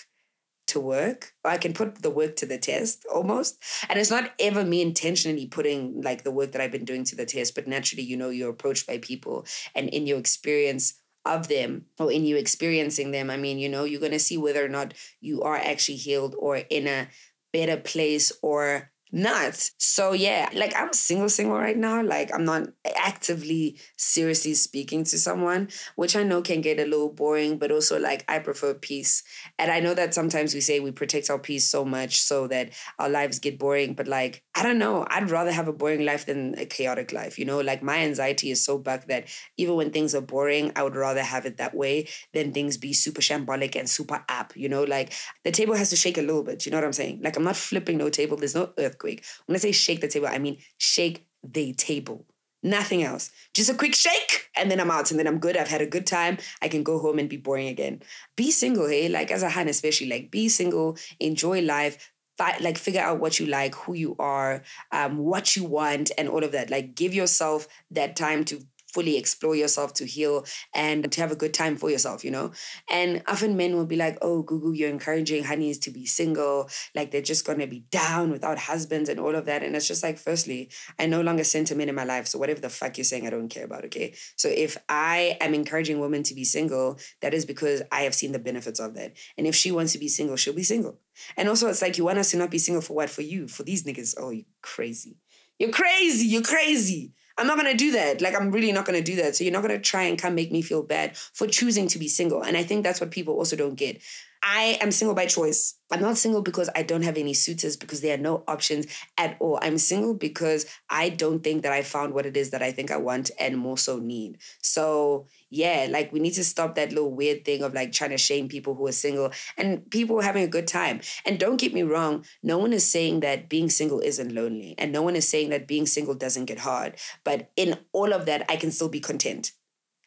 to 0.73 0.81
work. 0.81 1.33
I 1.45 1.59
can 1.59 1.73
put 1.73 2.03
the 2.03 2.11
work 2.11 2.37
to 2.37 2.47
the 2.47 2.59
test 2.59 3.07
almost. 3.13 3.63
And 3.89 3.99
it's 3.99 4.11
not 4.11 4.33
ever 4.39 4.65
me 4.65 4.83
intentionally 4.83 5.47
putting 5.47 6.01
like 6.03 6.25
the 6.25 6.31
work 6.31 6.53
that 6.53 6.61
I've 6.61 6.73
been 6.73 6.85
doing 6.85 7.05
to 7.05 7.17
the 7.17 7.27
test, 7.27 7.55
but 7.55 7.67
naturally, 7.67 8.05
you 8.05 8.17
know, 8.17 8.31
you're 8.31 8.51
approached 8.51 8.87
by 8.87 8.99
people 8.99 9.47
and 9.75 9.89
in 9.89 10.07
your 10.07 10.19
experience 10.19 10.95
of 11.25 11.49
them 11.49 11.87
or 11.99 12.11
in 12.11 12.25
you 12.25 12.37
experiencing 12.37 13.13
them, 13.13 13.31
I 13.31 13.37
mean, 13.37 13.59
you 13.59 13.69
know, 13.69 13.85
you're 13.85 14.01
going 14.01 14.13
to 14.13 14.19
see 14.19 14.37
whether 14.37 14.65
or 14.65 14.69
not 14.69 14.95
you 15.21 15.43
are 15.43 15.57
actually 15.57 15.97
healed 15.97 16.35
or 16.39 16.57
in 16.57 16.87
a 16.87 17.09
better 17.53 17.77
place 17.77 18.33
or 18.43 18.92
nuts. 19.13 19.73
So 19.79 20.13
yeah, 20.13 20.49
like 20.55 20.73
I'm 20.77 20.93
single, 20.93 21.29
single 21.29 21.59
right 21.59 21.77
now. 21.77 22.03
Like 22.03 22.33
I'm 22.35 22.45
not 22.45 22.69
actively, 22.97 23.79
seriously 23.97 24.55
speaking 24.55 25.05
to 25.05 25.19
someone, 25.19 25.69
which 25.97 26.17
I 26.17 26.23
know 26.23 26.41
can 26.43 26.61
get 26.63 26.81
a 26.81 26.85
little 26.85 27.13
boring, 27.13 27.59
but 27.59 27.71
also 27.71 27.99
like 27.99 28.25
I 28.29 28.39
prefer 28.39 28.75
peace. 28.75 29.23
And 29.59 29.71
I 29.71 29.81
know 29.81 29.95
that 29.95 30.15
sometimes 30.15 30.55
we 30.55 30.61
say 30.61 30.81
we 30.81 30.91
protect 30.91 31.29
our 31.31 31.39
peace 31.39 31.69
so 31.69 31.85
much 31.85 32.21
so 32.21 32.47
that 32.49 32.71
our 32.99 33.09
lives 33.09 33.39
get 33.39 33.59
boring, 33.59 33.95
but 33.95 34.09
like 34.09 34.43
I 34.55 34.63
don't 34.63 34.79
know, 34.79 35.07
I'd 35.09 35.31
rather 35.31 35.53
have 35.53 35.69
a 35.69 35.73
boring 35.73 36.05
life 36.05 36.27
than 36.27 36.55
a 36.59 36.65
chaotic 36.65 37.13
life. 37.13 37.39
You 37.39 37.45
know, 37.45 37.61
like 37.61 37.83
my 37.83 37.99
anxiety 37.99 38.51
is 38.51 38.65
so 38.65 38.79
back 38.79 39.09
that 39.09 39.29
even 39.57 39.75
when 39.77 39.91
things 39.91 40.15
are 40.15 40.21
boring, 40.21 40.73
I 40.77 40.83
would 40.83 40.97
rather 40.97 41.23
have 41.23 41.47
it 41.47 41.59
that 41.59 41.75
way 41.75 42.09
than 42.33 42.53
things 42.53 42.77
be 42.77 42.93
super 42.93 43.21
shambolic 43.21 43.77
and 43.77 43.89
super 43.89 44.25
up. 44.29 44.53
You 44.57 44.69
know, 44.69 44.85
like 44.85 45.13
the 45.45 45.51
table 45.51 45.75
has 45.75 45.91
to 45.91 45.97
shake 45.97 46.19
a 46.19 46.23
little 46.23 46.43
bit. 46.43 46.65
You 46.65 46.73
know 46.73 46.79
what 46.79 46.85
I'm 46.85 46.93
saying? 46.93 47.21
Like 47.23 47.37
I'm 47.37 47.45
not 47.45 47.57
flipping 47.57 47.99
no 47.99 48.09
table. 48.09 48.37
There's 48.37 48.55
no 48.55 48.73
earth 48.79 48.99
earthquake. 49.03 49.25
When 49.47 49.57
I 49.57 49.59
say 49.59 49.73
shake 49.73 50.01
the 50.01 50.09
table, 50.09 50.29
I 50.29 50.39
mean 50.39 50.59
shake 50.79 51.27
the 51.43 51.73
table. 51.75 52.27
Nothing 52.63 53.03
else. 53.03 53.31
Just 53.55 53.71
a 53.71 53.75
quick 53.75 53.95
shake, 53.95 54.49
and 54.57 54.71
then 54.71 54.79
I'm 54.79 54.91
out, 54.91 55.11
and 55.11 55.19
then 55.19 55.27
I'm 55.27 55.41
good. 55.41 55.57
I've 55.57 55.69
had 55.69 55.83
a 55.83 55.87
good 55.87 56.07
time. 56.07 56.39
I 56.61 56.69
can 56.69 56.85
go 56.85 57.01
home 57.01 57.19
and 57.19 57.29
be 57.29 57.37
boring 57.37 57.67
again. 57.67 58.03
Be 58.37 58.53
single, 58.53 58.89
hey? 58.89 59.09
Like 59.09 59.33
as 59.33 59.43
a 59.43 59.49
hand, 59.49 59.69
especially, 59.69 60.09
like 60.09 60.31
be 60.31 60.49
single, 60.49 60.97
enjoy 61.19 61.63
life, 61.63 62.13
like 62.61 62.79
figure 62.79 63.01
out 63.01 63.19
what 63.19 63.41
you 63.41 63.47
like, 63.47 63.75
who 63.75 63.95
you 63.95 64.15
are, 64.21 64.63
um, 64.93 65.19
what 65.19 65.57
you 65.57 65.65
want, 65.65 66.13
and 66.17 66.29
all 66.29 66.45
of 66.45 66.53
that. 66.53 66.71
Like 66.71 66.95
give 66.95 67.13
yourself 67.13 67.67
that 67.91 68.15
time 68.15 68.45
to 68.47 68.61
fully 68.93 69.17
explore 69.17 69.57
yourself, 69.57 69.95
to 69.95 70.07
heal, 70.07 70.45
and 70.75 71.11
to 71.11 71.21
have 71.21 71.33
a 71.33 71.37
good 71.37 71.55
time 71.55 71.77
for 71.77 71.91
yourself, 71.91 72.25
you 72.25 72.31
know? 72.31 72.53
And 72.91 73.23
often 73.27 73.57
men 73.57 73.77
will 73.77 73.87
be 73.87 73.97
like, 73.97 74.19
oh, 74.23 74.43
Gugu, 74.43 74.77
you're 74.77 74.91
encouraging 74.91 75.45
honeys 75.45 75.79
to 75.81 75.91
be 75.91 76.07
single. 76.07 76.69
Like 76.95 77.11
they're 77.11 77.23
just 77.23 77.47
going 77.47 77.59
to 77.59 77.67
be 77.67 77.81
down 77.91 78.31
without 78.31 78.59
husbands 78.59 79.09
and 79.09 79.19
all 79.19 79.35
of 79.35 79.47
that. 79.47 79.63
And 79.63 79.75
it's 79.75 79.89
just 79.89 80.03
like, 80.03 80.19
firstly, 80.19 80.71
I 80.99 81.07
no 81.07 81.21
longer 81.21 81.45
sent 81.45 81.71
a 81.71 81.75
man 81.75 81.89
in 81.89 81.95
my 81.95 82.05
life. 82.05 82.27
So 82.27 82.39
whatever 82.39 82.61
the 82.61 82.69
fuck 82.69 82.99
you're 82.99 83.05
saying, 83.05 83.27
I 83.27 83.31
don't 83.31 83.49
care 83.49 83.65
about, 83.65 83.85
okay? 83.87 84.15
So 84.37 84.49
if 84.49 84.77
I 84.89 85.37
am 85.41 85.55
encouraging 85.55 86.01
women 86.01 86.23
to 86.25 86.35
be 86.35 86.45
single, 86.45 86.99
that 87.21 87.35
is 87.35 87.45
because 87.45 87.83
I 87.91 88.03
have 88.03 88.15
seen 88.15 88.33
the 88.33 88.39
benefits 88.39 88.81
of 88.81 88.95
that. 88.95 89.17
And 89.39 89.47
if 89.47 89.55
she 89.55 89.73
wants 89.73 89.93
to 89.93 89.99
be 89.99 90.09
single, 90.09 90.37
she'll 90.37 90.55
be 90.55 90.63
single. 90.63 90.99
And 91.37 91.49
also, 91.49 91.69
it's 91.69 91.83
like 91.83 91.99
you 91.99 92.05
want 92.05 92.19
us 92.19 92.31
to 92.31 92.37
not 92.37 92.51
be 92.51 92.59
single 92.59 92.83
for 92.83 92.95
what? 92.95 93.11
For 93.11 93.23
you, 93.23 93.49
for 93.49 93.63
these 93.63 93.85
niggas. 93.85 94.15
Oh, 94.19 94.31
you 94.31 94.45
crazy. 94.63 95.17
You're 95.59 95.71
crazy. 95.71 96.27
You're 96.27 96.43
crazy. 96.43 97.13
I'm 97.39 97.47
not 97.47 97.57
gonna 97.57 97.75
do 97.75 97.93
that. 97.93 98.21
Like, 98.21 98.35
I'm 98.35 98.51
really 98.51 98.73
not 98.73 98.85
gonna 98.85 99.03
do 99.03 99.17
that. 99.17 99.37
So, 99.37 99.45
you're 99.45 99.53
not 99.53 99.63
gonna 99.63 99.79
try 99.79 100.03
and 100.05 100.19
come 100.19 100.35
make 100.35 100.53
me 100.53 100.63
feel 100.63 100.83
bad 100.83 101.17
for 101.17 101.47
choosing 101.47 101.89
to 101.89 101.99
be 101.99 102.09
single. 102.09 102.43
And 102.43 102.57
I 102.57 102.63
think 102.63 102.85
that's 102.85 103.01
what 103.01 103.11
people 103.11 103.35
also 103.35 103.57
don't 103.57 103.75
get. 103.75 104.01
I 104.43 104.77
am 104.81 104.91
single 104.91 105.15
by 105.15 105.27
choice. 105.27 105.77
I'm 105.93 106.01
not 106.01 106.19
single 106.19 106.43
because 106.43 106.69
I 106.75 106.83
don't 106.83 107.03
have 107.03 107.17
any 107.17 107.33
suitors 107.33 107.77
because 107.77 108.01
there 108.01 108.15
are 108.15 108.21
no 108.21 108.43
options 108.49 108.87
at 109.17 109.37
all. 109.39 109.59
I'm 109.63 109.79
single 109.79 110.15
because 110.15 110.67
I 110.91 111.11
don't 111.11 111.45
think 111.45 111.63
that 111.63 111.73
I 111.73 111.83
found 111.83 112.13
what 112.13 112.27
it 112.27 112.37
is 112.37 112.51
that 112.51 112.63
I 112.63 112.73
think 112.73 112.91
I 112.91 112.97
want 112.97 113.31
and 113.39 113.57
more 113.57 113.79
so 113.79 113.99
need. 113.99 114.39
So, 114.61 115.27
yeah, 115.49 115.87
like 115.89 116.13
we 116.13 116.19
need 116.19 116.33
to 116.35 116.45
stop 116.45 116.75
that 116.75 116.91
little 116.91 117.15
weird 117.15 117.45
thing 117.45 117.63
of 117.63 117.73
like 117.73 117.93
trying 117.93 118.11
to 118.11 118.19
shame 118.19 118.49
people 118.49 118.75
who 118.75 118.87
are 118.89 118.93
single 118.93 119.31
and 119.57 119.89
people 119.91 120.21
having 120.21 120.43
a 120.43 120.49
good 120.49 120.67
time. 120.67 121.03
And 121.25 121.39
don't 121.39 121.61
get 121.61 121.73
me 121.73 121.83
wrong, 121.83 122.25
no 122.43 122.59
one 122.59 122.73
is 122.73 122.85
saying 122.89 123.21
that 123.21 123.49
being 123.49 123.71
single 123.71 124.01
isn't 124.01 124.35
lonely 124.35 124.75
and 124.77 124.91
no 124.91 125.03
one 125.03 125.15
is 125.15 125.29
saying 125.29 125.51
that 125.51 125.69
being 125.69 125.87
single 125.87 126.15
doesn't 126.15 126.47
get 126.47 126.61
hard. 126.61 126.97
But 127.23 127.51
in 127.57 127.79
all 127.93 128.13
of 128.13 128.27
that, 128.27 128.45
I 128.49 128.57
can 128.57 128.73
still 128.73 128.89
be 128.89 129.01
content. 129.01 129.53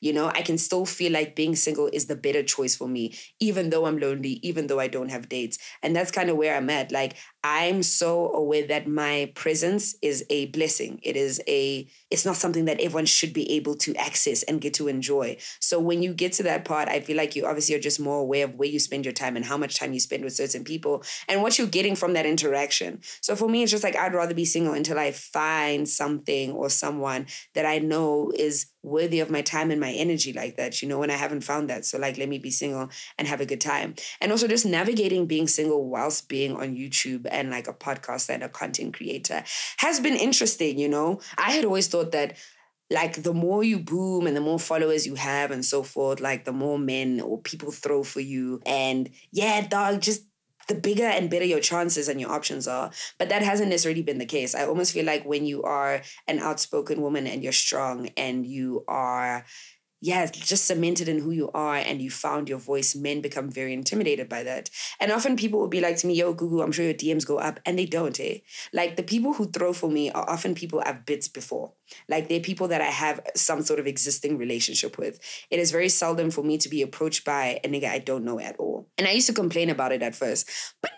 You 0.06 0.14
know, 0.14 0.28
I 0.28 0.44
can 0.44 0.60
still 0.60 0.86
feel 0.86 1.12
like 1.12 1.36
being 1.36 1.56
single 1.56 1.90
is 1.92 2.06
the 2.06 2.16
better 2.16 2.44
choice 2.44 2.76
for 2.76 2.88
me, 2.88 3.16
even 3.40 3.72
though 3.72 3.88
I'm 3.88 3.98
lonely, 3.98 4.40
even 4.44 4.68
though 4.68 4.80
I 4.80 4.88
don't 4.88 5.10
have 5.10 5.30
dates. 5.30 5.58
And 5.82 5.96
that's 5.96 6.12
kind 6.12 6.30
of 6.30 6.38
where 6.38 6.56
I'm 6.56 6.70
at. 6.70 6.92
Like, 6.92 7.16
I'm 7.44 7.82
so 7.82 8.32
aware 8.32 8.68
that 8.68 8.88
my 8.88 9.32
presence 9.34 9.96
is 10.04 10.24
a 10.30 10.46
blessing. 10.48 11.00
It 11.02 11.16
is 11.16 11.42
a, 11.48 11.88
it's 12.12 12.24
not 12.24 12.36
something 12.36 12.66
that 12.66 12.80
everyone 12.80 13.08
should 13.08 13.34
be 13.34 13.52
able 13.54 13.74
to 13.78 13.96
access 13.96 14.44
and 14.44 14.62
get 14.62 14.76
to 14.76 14.88
enjoy. 14.88 15.38
So 15.60 15.80
when 15.80 16.04
you 16.04 16.14
get 16.14 16.34
to 16.34 16.44
that 16.44 16.66
part, 16.66 16.88
I 16.88 17.00
feel 17.00 17.18
like 17.18 17.36
you 17.36 17.48
obviously 17.48 17.74
are 17.74 17.80
just 17.80 18.00
more 18.00 18.20
aware 18.20 18.46
of 18.46 18.54
where 18.54 18.70
you 18.70 18.80
spend 18.80 19.06
your 19.06 19.12
time 19.12 19.36
and 19.36 19.46
how 19.46 19.58
much 19.58 19.80
time 19.80 19.92
you 19.92 20.00
spend 20.00 20.24
with 20.24 20.34
certain 20.34 20.64
people 20.64 21.04
and 21.28 21.42
what 21.42 21.58
you're 21.58 21.66
getting 21.66 21.96
from 21.96 22.14
that 22.14 22.28
interaction. 22.28 23.02
So 23.22 23.36
for 23.36 23.50
me, 23.50 23.64
it's 23.64 23.72
just 23.72 23.84
like 23.84 23.96
I'd 23.96 24.14
rather 24.14 24.36
be 24.36 24.46
single 24.46 24.74
until 24.74 25.00
I 25.00 25.12
find 25.12 25.90
something 25.90 26.52
or 26.52 26.70
someone 26.70 27.26
that 27.56 27.66
I 27.66 27.80
know 27.80 28.32
is 28.36 28.68
worthy 28.86 29.20
of 29.20 29.32
my 29.32 29.42
time 29.42 29.72
and 29.72 29.82
my 29.82 29.95
energy 29.96 30.34
like 30.34 30.58
that, 30.58 30.82
you 30.82 30.88
know, 30.88 31.00
when 31.00 31.12
I 31.12 31.16
haven't 31.16 31.42
found 31.42 31.70
that. 31.70 31.86
So 31.86 31.98
like 31.98 32.18
let 32.18 32.30
me 32.30 32.38
be 32.38 32.52
single 32.52 32.90
and 33.18 33.28
have 33.28 33.42
a 33.42 33.46
good 33.46 33.62
time. 33.62 33.96
And 34.22 34.32
also 34.32 34.48
just 34.48 34.66
navigating 34.66 35.26
being 35.26 35.48
single 35.48 35.88
whilst 35.90 36.30
being 36.30 36.56
on 36.56 36.76
YouTube 36.76 37.28
and 37.30 37.50
like 37.50 37.68
a 37.68 37.74
podcast 37.74 38.30
and 38.30 38.44
a 38.44 38.50
content 38.50 38.96
creator 38.96 39.44
has 39.78 40.00
been 40.00 40.16
interesting, 40.16 40.78
you 40.78 40.90
know. 40.90 41.20
I 41.38 41.52
had 41.52 41.66
always 41.66 41.88
thought 41.88 42.12
that 42.12 42.38
like 42.90 43.24
the 43.24 43.34
more 43.34 43.64
you 43.64 43.80
boom 43.80 44.28
and 44.28 44.38
the 44.38 44.42
more 44.42 44.60
followers 44.60 45.08
you 45.08 45.16
have 45.16 45.52
and 45.52 45.66
so 45.66 45.82
forth, 45.82 46.20
like 46.20 46.46
the 46.46 46.54
more 46.54 46.78
men 46.78 47.20
or 47.20 47.42
people 47.42 47.72
throw 47.72 48.04
for 48.04 48.20
you. 48.20 48.62
And 48.66 49.10
yeah, 49.32 49.66
dog, 49.68 50.02
just 50.02 50.24
the 50.68 50.76
bigger 50.76 51.06
and 51.06 51.30
better 51.30 51.46
your 51.46 51.60
chances 51.60 52.08
and 52.08 52.20
your 52.20 52.32
options 52.32 52.68
are. 52.68 52.92
But 53.18 53.30
that 53.30 53.42
hasn't 53.44 53.70
necessarily 53.70 54.04
been 54.04 54.18
the 54.18 54.26
case. 54.26 54.56
I 54.56 54.66
almost 54.66 54.94
feel 54.94 55.06
like 55.06 55.26
when 55.26 55.46
you 55.46 55.64
are 55.64 56.02
an 56.28 56.40
outspoken 56.40 57.02
woman 57.02 57.28
and 57.28 57.44
you're 57.44 57.54
strong 57.54 58.10
and 58.18 58.46
you 58.46 58.84
are 58.88 59.46
yeah, 60.06 60.28
just 60.28 60.66
cemented 60.66 61.10
in 61.10 61.18
who 61.20 61.32
you 61.32 61.50
are 61.56 61.78
and 61.78 62.00
you 62.00 62.12
found 62.12 62.48
your 62.48 62.60
voice, 62.60 62.94
men 62.94 63.22
become 63.22 63.50
very 63.50 63.74
intimidated 63.74 64.30
by 64.30 64.44
that. 64.44 64.70
And 65.00 65.12
often 65.12 65.36
people 65.36 65.60
will 65.60 65.68
be 65.68 65.82
like 65.82 65.98
to 65.98 66.08
me, 66.08 66.14
yo, 66.14 66.36
Gugu, 66.36 66.64
I'm 66.64 66.72
sure 66.72 66.86
your 66.86 66.94
DMs 66.94 67.26
go 67.26 67.40
up. 67.40 67.60
And 67.66 67.80
they 67.80 67.88
don't, 67.88 68.20
eh? 68.20 68.40
Like 68.72 68.98
the 68.98 69.04
people 69.04 69.34
who 69.34 69.50
throw 69.50 69.74
for 69.74 69.90
me 69.90 70.12
are 70.12 70.30
often 70.30 70.54
people 70.54 70.80
I've 70.86 71.08
bits 71.08 71.28
before. 71.28 71.74
Like 72.08 72.30
they're 72.30 72.40
people 72.40 72.68
that 72.68 72.82
I 72.82 72.92
have 72.92 73.20
some 73.36 73.64
sort 73.64 73.80
of 73.80 73.88
existing 73.88 74.38
relationship 74.38 75.00
with. 75.00 75.20
It 75.50 75.58
is 75.60 75.72
very 75.72 75.90
seldom 75.90 76.30
for 76.30 76.44
me 76.44 76.60
to 76.60 76.70
be 76.70 76.84
approached 76.84 77.26
by 77.26 77.60
a 77.64 77.68
nigga 77.68 77.90
I 77.90 77.98
don't 77.98 78.26
know 78.26 78.40
at 78.40 78.58
all. 78.58 78.88
And 79.00 79.08
I 79.08 79.12
used 79.12 79.28
to 79.28 79.34
complain 79.34 79.72
about 79.72 79.92
it 79.92 80.04
at 80.04 80.14
first. 80.14 80.48
But 80.84 80.92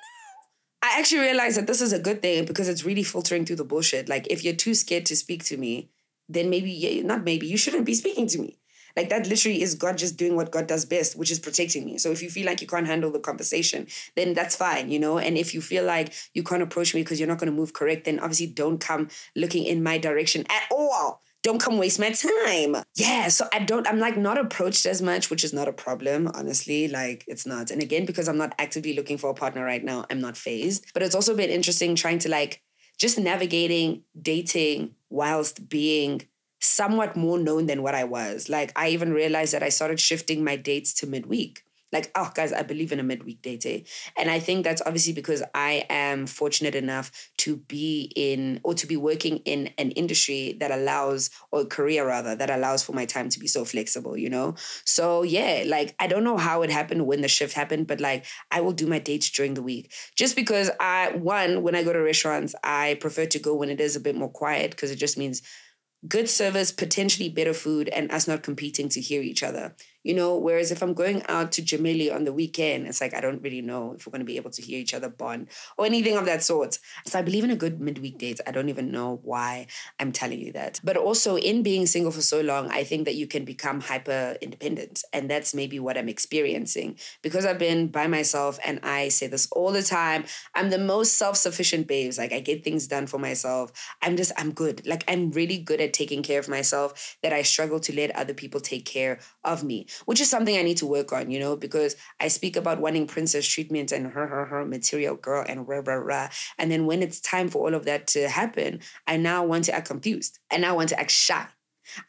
now 0.82 0.90
I 0.90 1.00
actually 1.00 1.22
realized 1.22 1.58
that 1.58 1.68
this 1.68 1.80
is 1.80 1.94
a 1.94 2.00
good 2.00 2.22
thing 2.22 2.44
because 2.44 2.68
it's 2.68 2.84
really 2.84 3.04
filtering 3.04 3.46
through 3.46 3.56
the 3.56 3.64
bullshit. 3.64 4.10
Like 4.10 4.28
if 4.30 4.44
you're 4.44 4.54
too 4.54 4.74
scared 4.74 5.06
to 5.06 5.16
speak 5.16 5.46
to 5.46 5.56
me, 5.56 5.92
then 6.28 6.50
maybe, 6.50 7.02
not 7.06 7.24
maybe, 7.24 7.48
you 7.48 7.56
shouldn't 7.56 7.86
be 7.86 7.94
speaking 7.94 8.28
to 8.28 8.40
me 8.40 8.60
like 8.98 9.10
that 9.10 9.28
literally 9.28 9.62
is 9.62 9.76
God 9.76 9.98
just 9.98 10.18
doing 10.18 10.36
what 10.36 10.52
God 10.52 10.68
does 10.68 10.84
best, 10.84 11.16
which 11.16 11.32
is 11.32 11.40
protecting 11.40 11.86
me. 11.86 11.98
So 11.98 12.12
if 12.12 12.22
you 12.22 12.30
feel 12.30 12.46
like 12.46 12.62
you 12.62 12.68
can't 12.68 12.88
handle 12.88 13.12
the 13.12 13.20
conversation, 13.20 13.88
then 14.16 14.34
that's 14.34 14.56
fine, 14.56 14.90
you 14.92 15.00
know? 15.00 15.20
And 15.20 15.38
if 15.38 15.54
you 15.54 15.62
feel 15.62 15.86
like 15.86 16.14
you 16.34 16.44
can't 16.44 16.64
approach 16.64 16.94
me 16.94 17.04
because 17.04 17.20
you're 17.20 17.30
not 17.30 17.38
going 17.38 17.52
to 17.52 17.58
move 17.58 17.74
correct, 17.74 18.06
then 18.06 18.20
obviously 18.20 18.48
don't 18.48 18.80
come 18.80 19.08
looking 19.36 19.64
in 19.64 19.84
my 19.84 19.98
direction 19.98 20.44
at 20.50 20.64
all 20.72 21.22
don't 21.44 21.62
come 21.62 21.78
waste 21.78 21.98
my 22.00 22.10
time. 22.12 22.84
Yeah, 22.96 23.30
so 23.30 23.48
I 23.54 23.60
don't, 23.60 23.88
I'm 23.88 24.00
like 24.00 24.18
not 24.18 24.38
approached 24.38 24.86
as 24.86 25.02
much, 25.02 25.30
which 25.30 25.46
is 25.46 25.54
not 25.54 25.70
a 25.70 25.72
problem, 25.72 26.30
honestly. 26.34 26.90
Like 26.90 27.24
it's 27.26 27.46
not. 27.46 27.72
And 27.72 27.82
again, 27.82 28.06
because 28.06 28.28
I'm 28.28 28.38
not 28.38 28.54
actively 28.60 28.94
looking 28.94 29.18
for 29.18 29.30
a 29.30 29.34
partner 29.34 29.64
right 29.64 29.82
now, 29.82 30.04
I'm 30.10 30.20
not 30.20 30.36
phased. 30.36 30.92
But 30.94 31.04
it's 31.04 31.16
also 31.16 31.38
been 31.38 31.50
interesting 31.50 31.96
trying 31.96 32.20
to 32.20 32.30
like 32.30 32.62
just 32.98 33.18
navigating 33.18 34.02
dating 34.22 34.96
whilst 35.10 35.70
being 35.70 36.24
somewhat 36.60 37.16
more 37.16 37.38
known 37.38 37.66
than 37.66 37.84
what 37.84 37.96
I 37.96 38.04
was. 38.04 38.50
Like 38.50 38.72
I 38.76 38.90
even 38.90 39.14
realized 39.14 39.54
that 39.54 39.64
I 39.64 39.70
started 39.70 40.00
shifting 40.00 40.44
my 40.44 40.56
dates 40.56 40.94
to 40.96 41.08
midweek. 41.08 41.64
Like, 41.92 42.12
oh 42.16 42.30
guys, 42.34 42.52
I 42.52 42.64
believe 42.64 42.92
in 42.92 43.00
a 43.00 43.04
midweek 43.04 43.42
date. 43.42 43.66
Eh? 43.66 43.80
And 44.18 44.30
I 44.30 44.40
think 44.40 44.64
that's 44.64 44.82
obviously 44.86 45.14
because 45.14 45.42
I 45.56 45.86
am 45.90 46.28
fortunate 46.28 46.76
enough 46.76 47.12
to 47.38 47.56
be 47.56 48.12
in 48.16 48.60
or 48.64 48.74
to 48.74 48.86
be 48.86 48.98
working 48.98 49.38
in 49.46 49.70
an 49.78 49.92
industry 49.92 50.58
that 50.60 50.70
allows, 50.70 51.30
or 51.52 51.64
career 51.66 52.06
rather, 52.06 52.36
that 52.36 52.50
allows 52.50 52.84
for 52.84 52.92
my 52.92 53.06
time 53.06 53.30
to 53.30 53.40
be 53.40 53.48
so 53.48 53.64
flexible, 53.64 54.18
you 54.18 54.30
know? 54.30 54.56
So 54.86 55.24
yeah, 55.24 55.64
like 55.66 55.96
I 56.00 56.08
don't 56.08 56.26
know 56.26 56.38
how 56.38 56.62
it 56.64 56.70
happened 56.70 57.08
when 57.08 57.22
the 57.22 57.30
shift 57.30 57.54
happened, 57.54 57.88
but 57.88 58.02
like 58.02 58.26
I 58.52 58.60
will 58.60 58.74
do 58.74 58.88
my 58.88 59.00
dates 59.00 59.30
during 59.30 59.54
the 59.54 59.64
week. 59.64 59.94
Just 60.16 60.36
because 60.36 60.70
I 60.82 61.12
one, 61.16 61.62
when 61.62 61.76
I 61.76 61.84
go 61.84 61.94
to 61.94 62.00
restaurants, 62.00 62.54
I 62.66 62.98
prefer 63.00 63.28
to 63.28 63.40
go 63.40 63.56
when 63.56 63.70
it 63.70 63.80
is 63.80 63.96
a 63.96 64.02
bit 64.02 64.16
more 64.16 64.30
quiet 64.30 64.72
because 64.72 64.92
it 64.92 64.98
just 64.98 65.18
means 65.18 65.42
good 66.08 66.30
service, 66.30 66.72
potentially 66.72 67.30
better 67.30 67.54
food, 67.54 67.88
and 67.90 68.12
us 68.12 68.28
not 68.28 68.44
competing 68.44 68.90
to 68.90 69.02
hear 69.02 69.22
each 69.22 69.44
other 69.44 69.76
you 70.04 70.14
know 70.14 70.38
whereas 70.38 70.72
if 70.72 70.82
i'm 70.82 70.94
going 70.94 71.24
out 71.28 71.52
to 71.52 71.62
jamili 71.62 72.14
on 72.14 72.24
the 72.24 72.34
weekend 72.34 72.88
it's 72.88 73.02
like 73.02 73.14
i 73.14 73.22
don't 73.22 73.42
really 73.42 73.62
know 73.62 73.94
if 73.94 74.06
we're 74.06 74.12
going 74.12 74.22
to 74.22 74.26
be 74.26 74.38
able 74.38 74.50
to 74.52 74.62
hear 74.62 74.80
each 74.80 74.94
other 74.94 75.10
bond 75.10 75.48
or 75.78 75.86
anything 75.86 76.16
of 76.16 76.26
that 76.26 76.44
sort. 76.44 76.80
So 77.06 77.20
i 77.20 77.22
believe 77.22 77.44
in 77.44 77.52
a 77.52 77.56
good 77.56 77.80
midweek 77.82 78.18
date. 78.18 78.40
I 78.46 78.52
don't 78.52 78.70
even 78.70 78.92
know 78.92 79.20
why 79.24 79.68
i'm 80.00 80.12
telling 80.12 80.40
you 80.40 80.52
that. 80.54 80.80
But 80.84 80.98
also 80.98 81.38
in 81.38 81.64
being 81.64 81.86
single 81.86 82.12
for 82.12 82.22
so 82.22 82.42
long 82.42 82.70
i 82.70 82.84
think 82.84 83.06
that 83.06 83.16
you 83.16 83.28
can 83.28 83.46
become 83.46 83.82
hyper 83.82 84.38
independent. 84.42 85.04
And 85.14 85.30
that's 85.30 85.54
maybe 85.54 85.80
what 85.80 85.98
i'm 85.98 86.10
experiencing 86.10 86.98
because 87.22 87.46
i've 87.46 87.60
been 87.60 87.88
by 87.88 88.08
myself 88.08 88.60
and 88.66 88.80
i 88.84 89.10
say 89.10 89.28
this 89.28 89.48
all 89.52 89.72
the 89.72 89.84
time. 89.84 90.26
I'm 90.56 90.70
the 90.70 90.78
most 90.78 91.16
self-sufficient 91.16 91.88
babes 91.88 92.18
like 92.18 92.34
i 92.34 92.40
get 92.40 92.64
things 92.64 92.88
done 92.88 93.08
for 93.08 93.20
myself. 93.20 93.72
I'm 94.02 94.16
just 94.18 94.32
i'm 94.38 94.52
good. 94.52 94.86
Like 94.86 95.04
i'm 95.08 95.32
really 95.32 95.58
good 95.58 95.82
at 95.82 95.94
taking 95.94 96.24
care 96.24 96.40
of 96.40 96.48
myself 96.48 97.18
that 97.24 97.34
i 97.34 97.42
struggle 97.42 97.80
to 97.82 97.96
let 97.96 98.16
other 98.16 98.34
people 98.34 98.60
take 98.60 98.86
care 98.86 99.20
of 99.44 99.64
me 99.64 99.87
which 100.06 100.22
is 100.22 100.30
something 100.30 100.58
I 100.58 100.62
need 100.62 100.78
to 100.78 100.86
work 100.86 101.14
on, 101.14 101.32
you 101.32 101.40
know, 101.40 101.56
because 101.56 101.96
I 102.20 102.28
speak 102.28 102.56
about 102.56 102.80
wanting 102.80 103.08
princess 103.08 103.48
treatment 103.48 103.92
and 103.92 104.08
her, 104.08 104.28
her, 104.28 104.46
her 104.46 104.66
material 104.66 105.16
girl 105.16 105.46
and 105.48 105.68
rah, 105.68 105.82
rah, 105.86 105.96
rah. 105.96 106.30
And 106.58 106.72
then 106.72 106.86
when 106.86 107.02
it's 107.02 107.20
time 107.20 107.50
for 107.50 107.66
all 107.66 107.76
of 107.76 107.86
that 107.86 108.08
to 108.08 108.30
happen, 108.30 108.82
I 109.06 109.18
now 109.18 109.44
want 109.44 109.66
to 109.66 109.76
act 109.76 109.88
confused. 109.88 110.40
I 110.52 110.58
now 110.58 110.76
want 110.76 110.90
to 110.90 111.00
act 111.00 111.12
shy. 111.12 111.48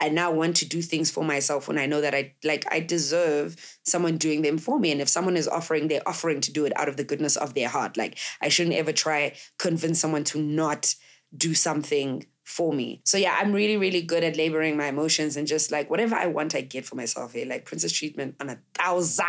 I 0.00 0.08
now 0.08 0.30
want 0.32 0.56
to 0.56 0.66
do 0.66 0.82
things 0.82 1.10
for 1.10 1.24
myself 1.24 1.68
when 1.68 1.78
I 1.78 1.86
know 1.86 2.00
that 2.00 2.14
I 2.14 2.34
like 2.44 2.64
I 2.70 2.80
deserve 2.80 3.78
someone 3.84 4.16
doing 4.16 4.42
them 4.42 4.58
for 4.58 4.78
me. 4.78 4.90
And 4.90 5.00
if 5.00 5.08
someone 5.08 5.36
is 5.36 5.48
offering, 5.48 5.88
they're 5.88 6.06
offering 6.06 6.40
to 6.42 6.52
do 6.52 6.64
it 6.64 6.76
out 6.76 6.88
of 6.88 6.96
the 6.96 7.04
goodness 7.04 7.36
of 7.36 7.54
their 7.54 7.68
heart. 7.68 7.96
Like 7.96 8.18
I 8.40 8.48
shouldn't 8.48 8.76
ever 8.76 8.92
try 8.92 9.34
convince 9.58 10.00
someone 10.00 10.24
to 10.24 10.40
not 10.40 10.94
do 11.36 11.54
something 11.54 12.26
for 12.48 12.72
me. 12.72 13.00
So 13.04 13.18
yeah, 13.18 13.36
I'm 13.38 13.52
really, 13.52 13.76
really 13.76 14.00
good 14.00 14.24
at 14.24 14.36
laboring 14.36 14.76
my 14.76 14.86
emotions 14.86 15.36
and 15.36 15.46
just 15.46 15.70
like 15.70 15.90
whatever 15.90 16.16
I 16.16 16.26
want, 16.26 16.54
I 16.54 16.62
get 16.62 16.86
for 16.86 16.96
myself. 16.96 17.34
Here, 17.34 17.46
like 17.46 17.66
princess 17.66 17.92
treatment 17.92 18.36
on 18.40 18.48
a 18.48 18.58
thousand 18.74 19.26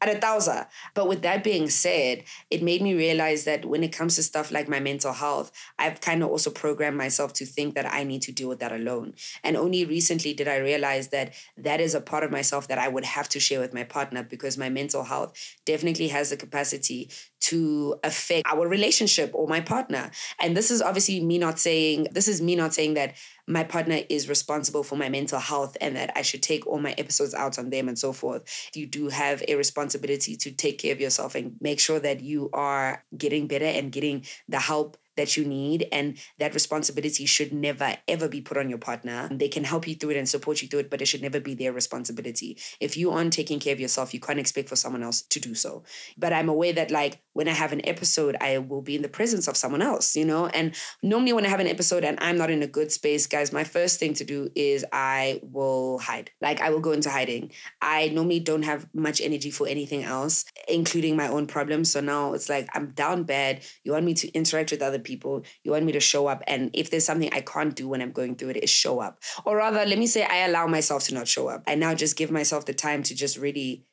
at 0.00 0.14
a 0.14 0.18
thousand. 0.18 0.66
But 0.94 1.08
with 1.08 1.22
that 1.22 1.44
being 1.44 1.68
said, 1.68 2.24
it 2.50 2.62
made 2.62 2.80
me 2.82 2.94
realize 2.94 3.44
that 3.44 3.64
when 3.64 3.84
it 3.84 3.92
comes 3.92 4.16
to 4.16 4.22
stuff 4.22 4.50
like 4.50 4.68
my 4.68 4.80
mental 4.80 5.12
health, 5.12 5.52
I've 5.78 6.00
kind 6.00 6.22
of 6.22 6.30
also 6.30 6.50
programmed 6.50 6.96
myself 6.96 7.32
to 7.34 7.46
think 7.46 7.74
that 7.74 7.92
I 7.92 8.04
need 8.04 8.22
to 8.22 8.32
deal 8.32 8.48
with 8.48 8.60
that 8.60 8.72
alone. 8.72 9.14
And 9.44 9.56
only 9.56 9.84
recently 9.84 10.32
did 10.32 10.48
I 10.48 10.56
realize 10.56 11.08
that 11.08 11.34
that 11.58 11.80
is 11.80 11.94
a 11.94 12.00
part 12.00 12.24
of 12.24 12.30
myself 12.30 12.68
that 12.68 12.78
I 12.78 12.88
would 12.88 13.04
have 13.04 13.28
to 13.30 13.40
share 13.40 13.60
with 13.60 13.74
my 13.74 13.84
partner 13.84 14.22
because 14.22 14.56
my 14.56 14.70
mental 14.70 15.04
health 15.04 15.34
definitely 15.66 16.08
has 16.08 16.30
the 16.30 16.36
capacity 16.36 17.10
to 17.40 17.96
affect 18.04 18.46
our 18.46 18.68
relationship 18.68 19.30
or 19.34 19.48
my 19.48 19.60
partner. 19.60 20.10
And 20.38 20.56
this 20.56 20.70
is 20.70 20.82
obviously 20.82 21.20
me 21.24 21.38
not 21.38 21.58
saying, 21.58 22.08
this 22.12 22.28
is 22.28 22.40
me 22.40 22.56
not 22.56 22.74
saying 22.74 22.94
that 22.94 23.14
my 23.46 23.64
partner 23.64 24.00
is 24.08 24.28
responsible 24.28 24.84
for 24.84 24.96
my 24.96 25.08
mental 25.08 25.40
health 25.40 25.76
and 25.80 25.96
that 25.96 26.12
I 26.14 26.22
should 26.22 26.42
take 26.42 26.66
all 26.66 26.78
my 26.78 26.92
episodes 26.98 27.34
out 27.34 27.58
on 27.58 27.70
them 27.70 27.88
and 27.88 27.98
so 27.98 28.12
forth. 28.12 28.70
You 28.74 28.86
do 28.86 29.08
have 29.08 29.42
a 29.48 29.56
responsibility 29.56 30.36
to 30.36 30.52
take 30.52 30.78
care 30.78 30.92
of 30.92 31.00
yourself 31.00 31.34
and 31.34 31.56
make 31.60 31.80
sure 31.80 31.98
that 31.98 32.20
you 32.20 32.50
are 32.52 33.04
getting 33.16 33.48
better 33.48 33.64
and 33.64 33.90
getting 33.90 34.24
the 34.48 34.60
help 34.60 34.96
that 35.20 35.36
you 35.36 35.44
need. 35.44 35.86
And 35.92 36.16
that 36.38 36.54
responsibility 36.54 37.26
should 37.26 37.52
never, 37.52 37.96
ever 38.08 38.28
be 38.28 38.40
put 38.40 38.56
on 38.56 38.68
your 38.68 38.78
partner. 38.78 39.28
They 39.30 39.48
can 39.48 39.64
help 39.64 39.86
you 39.86 39.94
through 39.94 40.10
it 40.10 40.16
and 40.16 40.28
support 40.28 40.62
you 40.62 40.68
through 40.68 40.80
it, 40.80 40.90
but 40.90 41.02
it 41.02 41.06
should 41.06 41.22
never 41.22 41.40
be 41.40 41.54
their 41.54 41.72
responsibility. 41.72 42.58
If 42.80 42.96
you 42.96 43.10
aren't 43.10 43.32
taking 43.32 43.60
care 43.60 43.74
of 43.74 43.80
yourself, 43.80 44.14
you 44.14 44.20
can't 44.20 44.38
expect 44.38 44.68
for 44.68 44.76
someone 44.76 45.02
else 45.02 45.22
to 45.22 45.38
do 45.38 45.54
so. 45.54 45.84
But 46.16 46.32
I'm 46.32 46.48
aware 46.48 46.72
that, 46.72 46.90
like, 46.90 47.20
when 47.34 47.48
I 47.48 47.52
have 47.52 47.72
an 47.72 47.86
episode, 47.86 48.36
I 48.40 48.58
will 48.58 48.82
be 48.82 48.96
in 48.96 49.02
the 49.02 49.08
presence 49.08 49.46
of 49.46 49.56
someone 49.56 49.82
else, 49.82 50.16
you 50.16 50.24
know? 50.24 50.46
And 50.46 50.74
normally, 51.02 51.34
when 51.34 51.46
I 51.46 51.48
have 51.48 51.60
an 51.60 51.66
episode 51.66 52.04
and 52.04 52.18
I'm 52.20 52.38
not 52.38 52.50
in 52.50 52.62
a 52.62 52.66
good 52.66 52.90
space, 52.90 53.26
guys, 53.26 53.52
my 53.52 53.64
first 53.64 54.00
thing 54.00 54.14
to 54.14 54.24
do 54.24 54.50
is 54.54 54.84
I 54.92 55.40
will 55.42 55.98
hide. 55.98 56.30
Like, 56.40 56.60
I 56.60 56.70
will 56.70 56.80
go 56.80 56.92
into 56.92 57.10
hiding. 57.10 57.52
I 57.82 58.08
normally 58.08 58.40
don't 58.40 58.62
have 58.62 58.86
much 58.94 59.20
energy 59.20 59.50
for 59.50 59.68
anything 59.68 60.02
else, 60.02 60.44
including 60.66 61.16
my 61.16 61.28
own 61.28 61.46
problems. 61.46 61.90
So 61.90 62.00
now 62.00 62.32
it's 62.32 62.48
like 62.48 62.68
I'm 62.74 62.90
down 62.92 63.24
bad. 63.24 63.62
You 63.84 63.92
want 63.92 64.06
me 64.06 64.14
to 64.14 64.28
interact 64.32 64.70
with 64.70 64.82
other 64.82 64.98
people. 64.98 65.09
You 65.16 65.72
want 65.72 65.84
me 65.84 65.92
to 65.92 66.00
show 66.00 66.26
up. 66.26 66.42
And 66.46 66.70
if 66.74 66.90
there's 66.90 67.04
something 67.04 67.30
I 67.32 67.40
can't 67.40 67.74
do 67.74 67.88
when 67.88 68.02
I'm 68.02 68.12
going 68.12 68.36
through 68.36 68.50
it, 68.50 68.56
is 68.58 68.70
show 68.70 69.00
up. 69.00 69.22
Or 69.44 69.56
rather, 69.56 69.84
let 69.84 69.98
me 69.98 70.06
say 70.06 70.24
I 70.24 70.46
allow 70.46 70.66
myself 70.66 71.04
to 71.04 71.14
not 71.14 71.28
show 71.28 71.48
up. 71.48 71.62
I 71.66 71.74
now 71.74 71.94
just 71.94 72.16
give 72.16 72.30
myself 72.30 72.66
the 72.66 72.74
time 72.74 73.02
to 73.04 73.14
just 73.14 73.36
really 73.36 73.84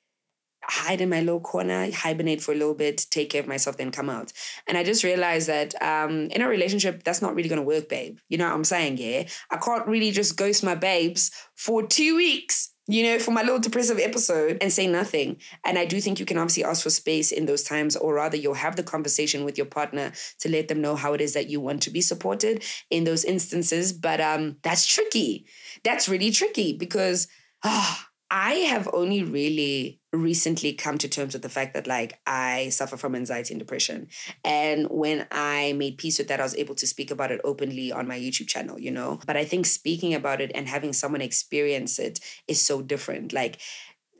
hide 0.64 1.00
in 1.00 1.10
my 1.10 1.22
little 1.22 1.40
corner, 1.40 1.90
hibernate 1.92 2.42
for 2.42 2.52
a 2.52 2.56
little 2.56 2.74
bit, 2.74 3.06
take 3.10 3.30
care 3.30 3.42
of 3.42 3.48
myself, 3.48 3.78
then 3.78 3.92
come 3.92 4.10
out. 4.10 4.34
And 4.68 4.78
I 4.78 4.84
just 4.84 5.04
realized 5.04 5.48
that 5.48 5.82
um, 5.82 6.28
in 6.28 6.42
a 6.42 6.48
relationship, 6.48 7.04
that's 7.04 7.22
not 7.22 7.36
really 7.36 7.48
going 7.48 7.62
to 7.62 7.68
work, 7.68 7.88
babe. 7.88 8.18
You 8.28 8.38
know 8.38 8.46
what 8.46 8.54
I'm 8.54 8.64
saying? 8.66 8.98
Yeah. 8.98 9.28
I 9.50 9.58
can't 9.58 9.88
really 9.88 10.12
just 10.12 10.36
ghost 10.36 10.64
my 10.64 10.76
babes 10.76 11.32
for 11.56 11.88
two 11.88 12.18
weeks 12.18 12.72
you 12.88 13.03
know, 13.03 13.20
for 13.20 13.32
my 13.32 13.41
little 13.41 13.60
depressive 13.60 14.00
episode 14.00 14.58
and 14.62 14.72
say 14.72 14.88
nothing. 14.88 15.38
And 15.65 15.77
I 15.77 15.86
do 15.86 16.00
think 16.00 16.20
you 16.20 16.25
can 16.25 16.38
obviously 16.38 16.63
ask 16.63 16.84
for 16.84 16.89
space 16.89 17.32
in 17.32 17.46
those 17.46 17.63
times, 17.63 17.96
or 17.96 18.13
rather, 18.13 18.38
you'll 18.38 18.53
have 18.53 18.75
the 18.77 18.84
conversation 18.84 19.44
with 19.44 19.58
your 19.58 19.67
partner 19.67 20.13
to 20.39 20.50
let 20.50 20.70
them 20.70 20.82
know 20.82 20.96
how 20.96 21.13
it 21.13 21.22
is 21.22 21.34
that 21.34 21.50
you 21.50 21.60
want 21.60 21.82
to 21.84 21.89
be 21.89 22.01
supported 22.01 22.63
in 22.89 23.03
those 23.03 23.25
instances. 23.25 23.91
But 23.91 24.22
um, 24.22 24.58
that's 24.63 24.86
tricky. 24.86 25.46
That's 25.84 26.08
really 26.08 26.32
tricky 26.32 26.77
because 26.77 27.27
ah, 27.63 28.08
I 28.29 28.53
have 28.53 28.89
only 28.94 29.24
really 29.24 30.00
recently 30.22 30.74
come 30.74 30.98
to 30.98 31.08
terms 31.08 31.34
with 31.34 31.42
the 31.42 31.50
fact 31.50 31.74
that 31.74 31.88
like 31.88 32.20
I 32.26 32.70
suffer 32.70 32.98
from 32.98 33.16
anxiety 33.16 33.54
and 33.54 33.60
depression. 33.60 34.08
And 34.44 34.88
when 34.90 35.28
I 35.32 35.74
made 35.74 35.98
peace 35.98 36.18
with 36.18 36.28
that, 36.28 36.40
I 36.40 36.44
was 36.44 36.56
able 36.56 36.76
to 36.76 36.88
speak 36.88 37.12
about 37.12 37.32
it 37.32 37.42
openly 37.44 37.92
on 37.92 38.08
my 38.08 38.18
YouTube 38.18 38.48
channel, 38.48 38.80
you 38.80 38.92
know? 38.92 39.20
But 39.26 39.38
I 39.38 39.46
think 39.46 39.66
speaking 39.66 40.14
about 40.14 40.42
it 40.42 40.52
and 40.54 40.68
having 40.68 40.94
someone 40.94 41.22
experience 41.22 42.00
it 42.00 42.20
is 42.48 42.62
so 42.62 42.82
different. 42.82 43.34
Like 43.34 43.60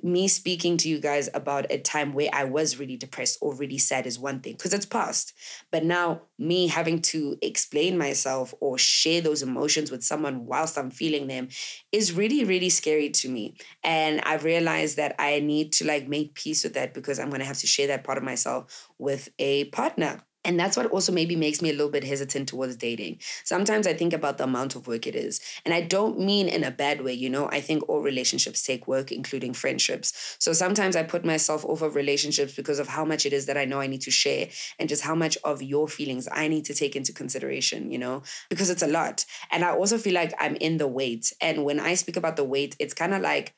me 0.04 0.28
speaking 0.28 0.78
to 0.78 0.90
you 0.90 1.00
guys 1.00 1.30
about 1.34 1.72
a 1.72 1.78
time 1.80 2.14
where 2.14 2.30
I 2.34 2.44
was 2.44 2.80
really 2.80 2.98
depressed 2.98 3.38
or 3.42 3.56
really 3.56 3.78
sad 3.78 4.06
is 4.06 4.20
one 4.20 4.42
thing 4.42 4.54
because 4.54 4.74
it's 4.74 4.86
past. 4.86 5.34
But 5.72 5.84
now, 5.84 6.22
me 6.38 6.68
having 6.68 7.02
to 7.04 7.38
explain 7.42 7.98
myself 7.98 8.54
or 8.60 8.78
share 8.78 9.22
those 9.22 9.42
emotions 9.42 9.92
with 9.92 10.04
someone 10.04 10.46
whilst 10.46 10.78
I'm 10.78 10.92
feeling 10.92 11.28
them 11.28 11.50
is 11.92 12.14
really, 12.14 12.44
really 12.44 12.70
scary 12.70 13.10
to 13.10 13.30
me. 13.30 13.56
And 13.84 14.22
I've 14.22 14.44
realized 14.44 14.98
that 14.98 15.16
I 15.20 15.40
need 15.40 15.72
to 15.74 15.86
like 15.86 16.08
make 16.08 16.36
peace 16.36 16.64
with 16.64 16.74
that 16.74 16.94
because 16.94 17.20
I'm 17.20 17.30
going 17.30 17.40
to 17.42 17.46
have 17.46 17.60
to 17.60 17.68
share 17.68 17.88
that 17.88 18.04
part 18.04 18.18
of 18.18 18.24
myself 18.24 18.90
with 18.98 19.30
a 19.40 19.66
partner. 19.66 20.22
And 20.48 20.60
that's 20.60 20.76
what 20.78 20.88
also 20.88 21.12
maybe 21.12 21.36
makes 21.36 21.62
me 21.62 21.70
a 21.70 21.74
little 21.74 21.92
bit 21.92 22.06
hesitant 22.06 22.50
towards 22.50 22.78
dating. 22.78 23.20
Sometimes 23.44 23.86
I 23.86 23.94
think 23.94 24.14
about 24.14 24.40
the 24.40 24.46
amount 24.46 24.76
of 24.76 24.88
work 24.88 25.06
it 25.06 25.16
is. 25.16 25.40
And 25.66 25.74
I 25.74 25.82
don't 25.82 26.20
mean 26.20 26.48
in 26.48 26.64
a 26.64 26.72
bad 26.72 27.02
way, 27.04 27.14
you 27.14 27.30
know, 27.30 27.50
I 27.52 27.62
think 27.62 27.88
all 27.88 28.02
relationships 28.02 28.64
take 28.64 28.88
work, 28.88 29.12
including 29.12 29.54
friendships. 29.54 30.38
So 30.40 30.54
sometimes 30.54 30.96
I 30.96 31.04
put 31.04 31.26
myself 31.26 31.66
over 31.66 31.90
relationships 31.90 32.56
because 32.56 32.80
of 32.80 32.88
how 32.88 33.06
much 33.06 33.26
it 33.26 33.34
is 33.34 33.46
that 33.46 33.58
I 33.58 33.66
know 33.66 33.82
I 33.82 33.88
need 33.88 34.02
to 34.02 34.12
share 34.12 34.48
and 34.80 34.90
just 34.90 35.04
how 35.04 35.16
much 35.16 35.38
of 35.44 35.62
your 35.62 35.88
feelings 35.88 36.28
I 36.32 36.48
need 36.48 36.66
to 36.66 36.74
take 36.74 36.96
into 36.96 37.14
consideration, 37.14 37.92
you 37.92 38.00
know, 38.00 38.24
because 38.50 38.70
it's 38.70 38.82
a 38.82 38.88
lot. 38.88 39.26
And 39.52 39.64
I 39.64 39.76
also 39.76 39.98
feel 39.98 40.14
like 40.14 40.34
I'm 40.40 40.56
in 40.56 40.78
the 40.78 40.88
weight. 40.88 41.34
And 41.42 41.66
when 41.66 41.80
I 41.80 41.96
speak 41.96 42.16
about 42.16 42.38
the 42.38 42.46
weight, 42.46 42.76
it's 42.80 42.94
kind 42.94 43.14
of 43.14 43.22
like, 43.22 43.54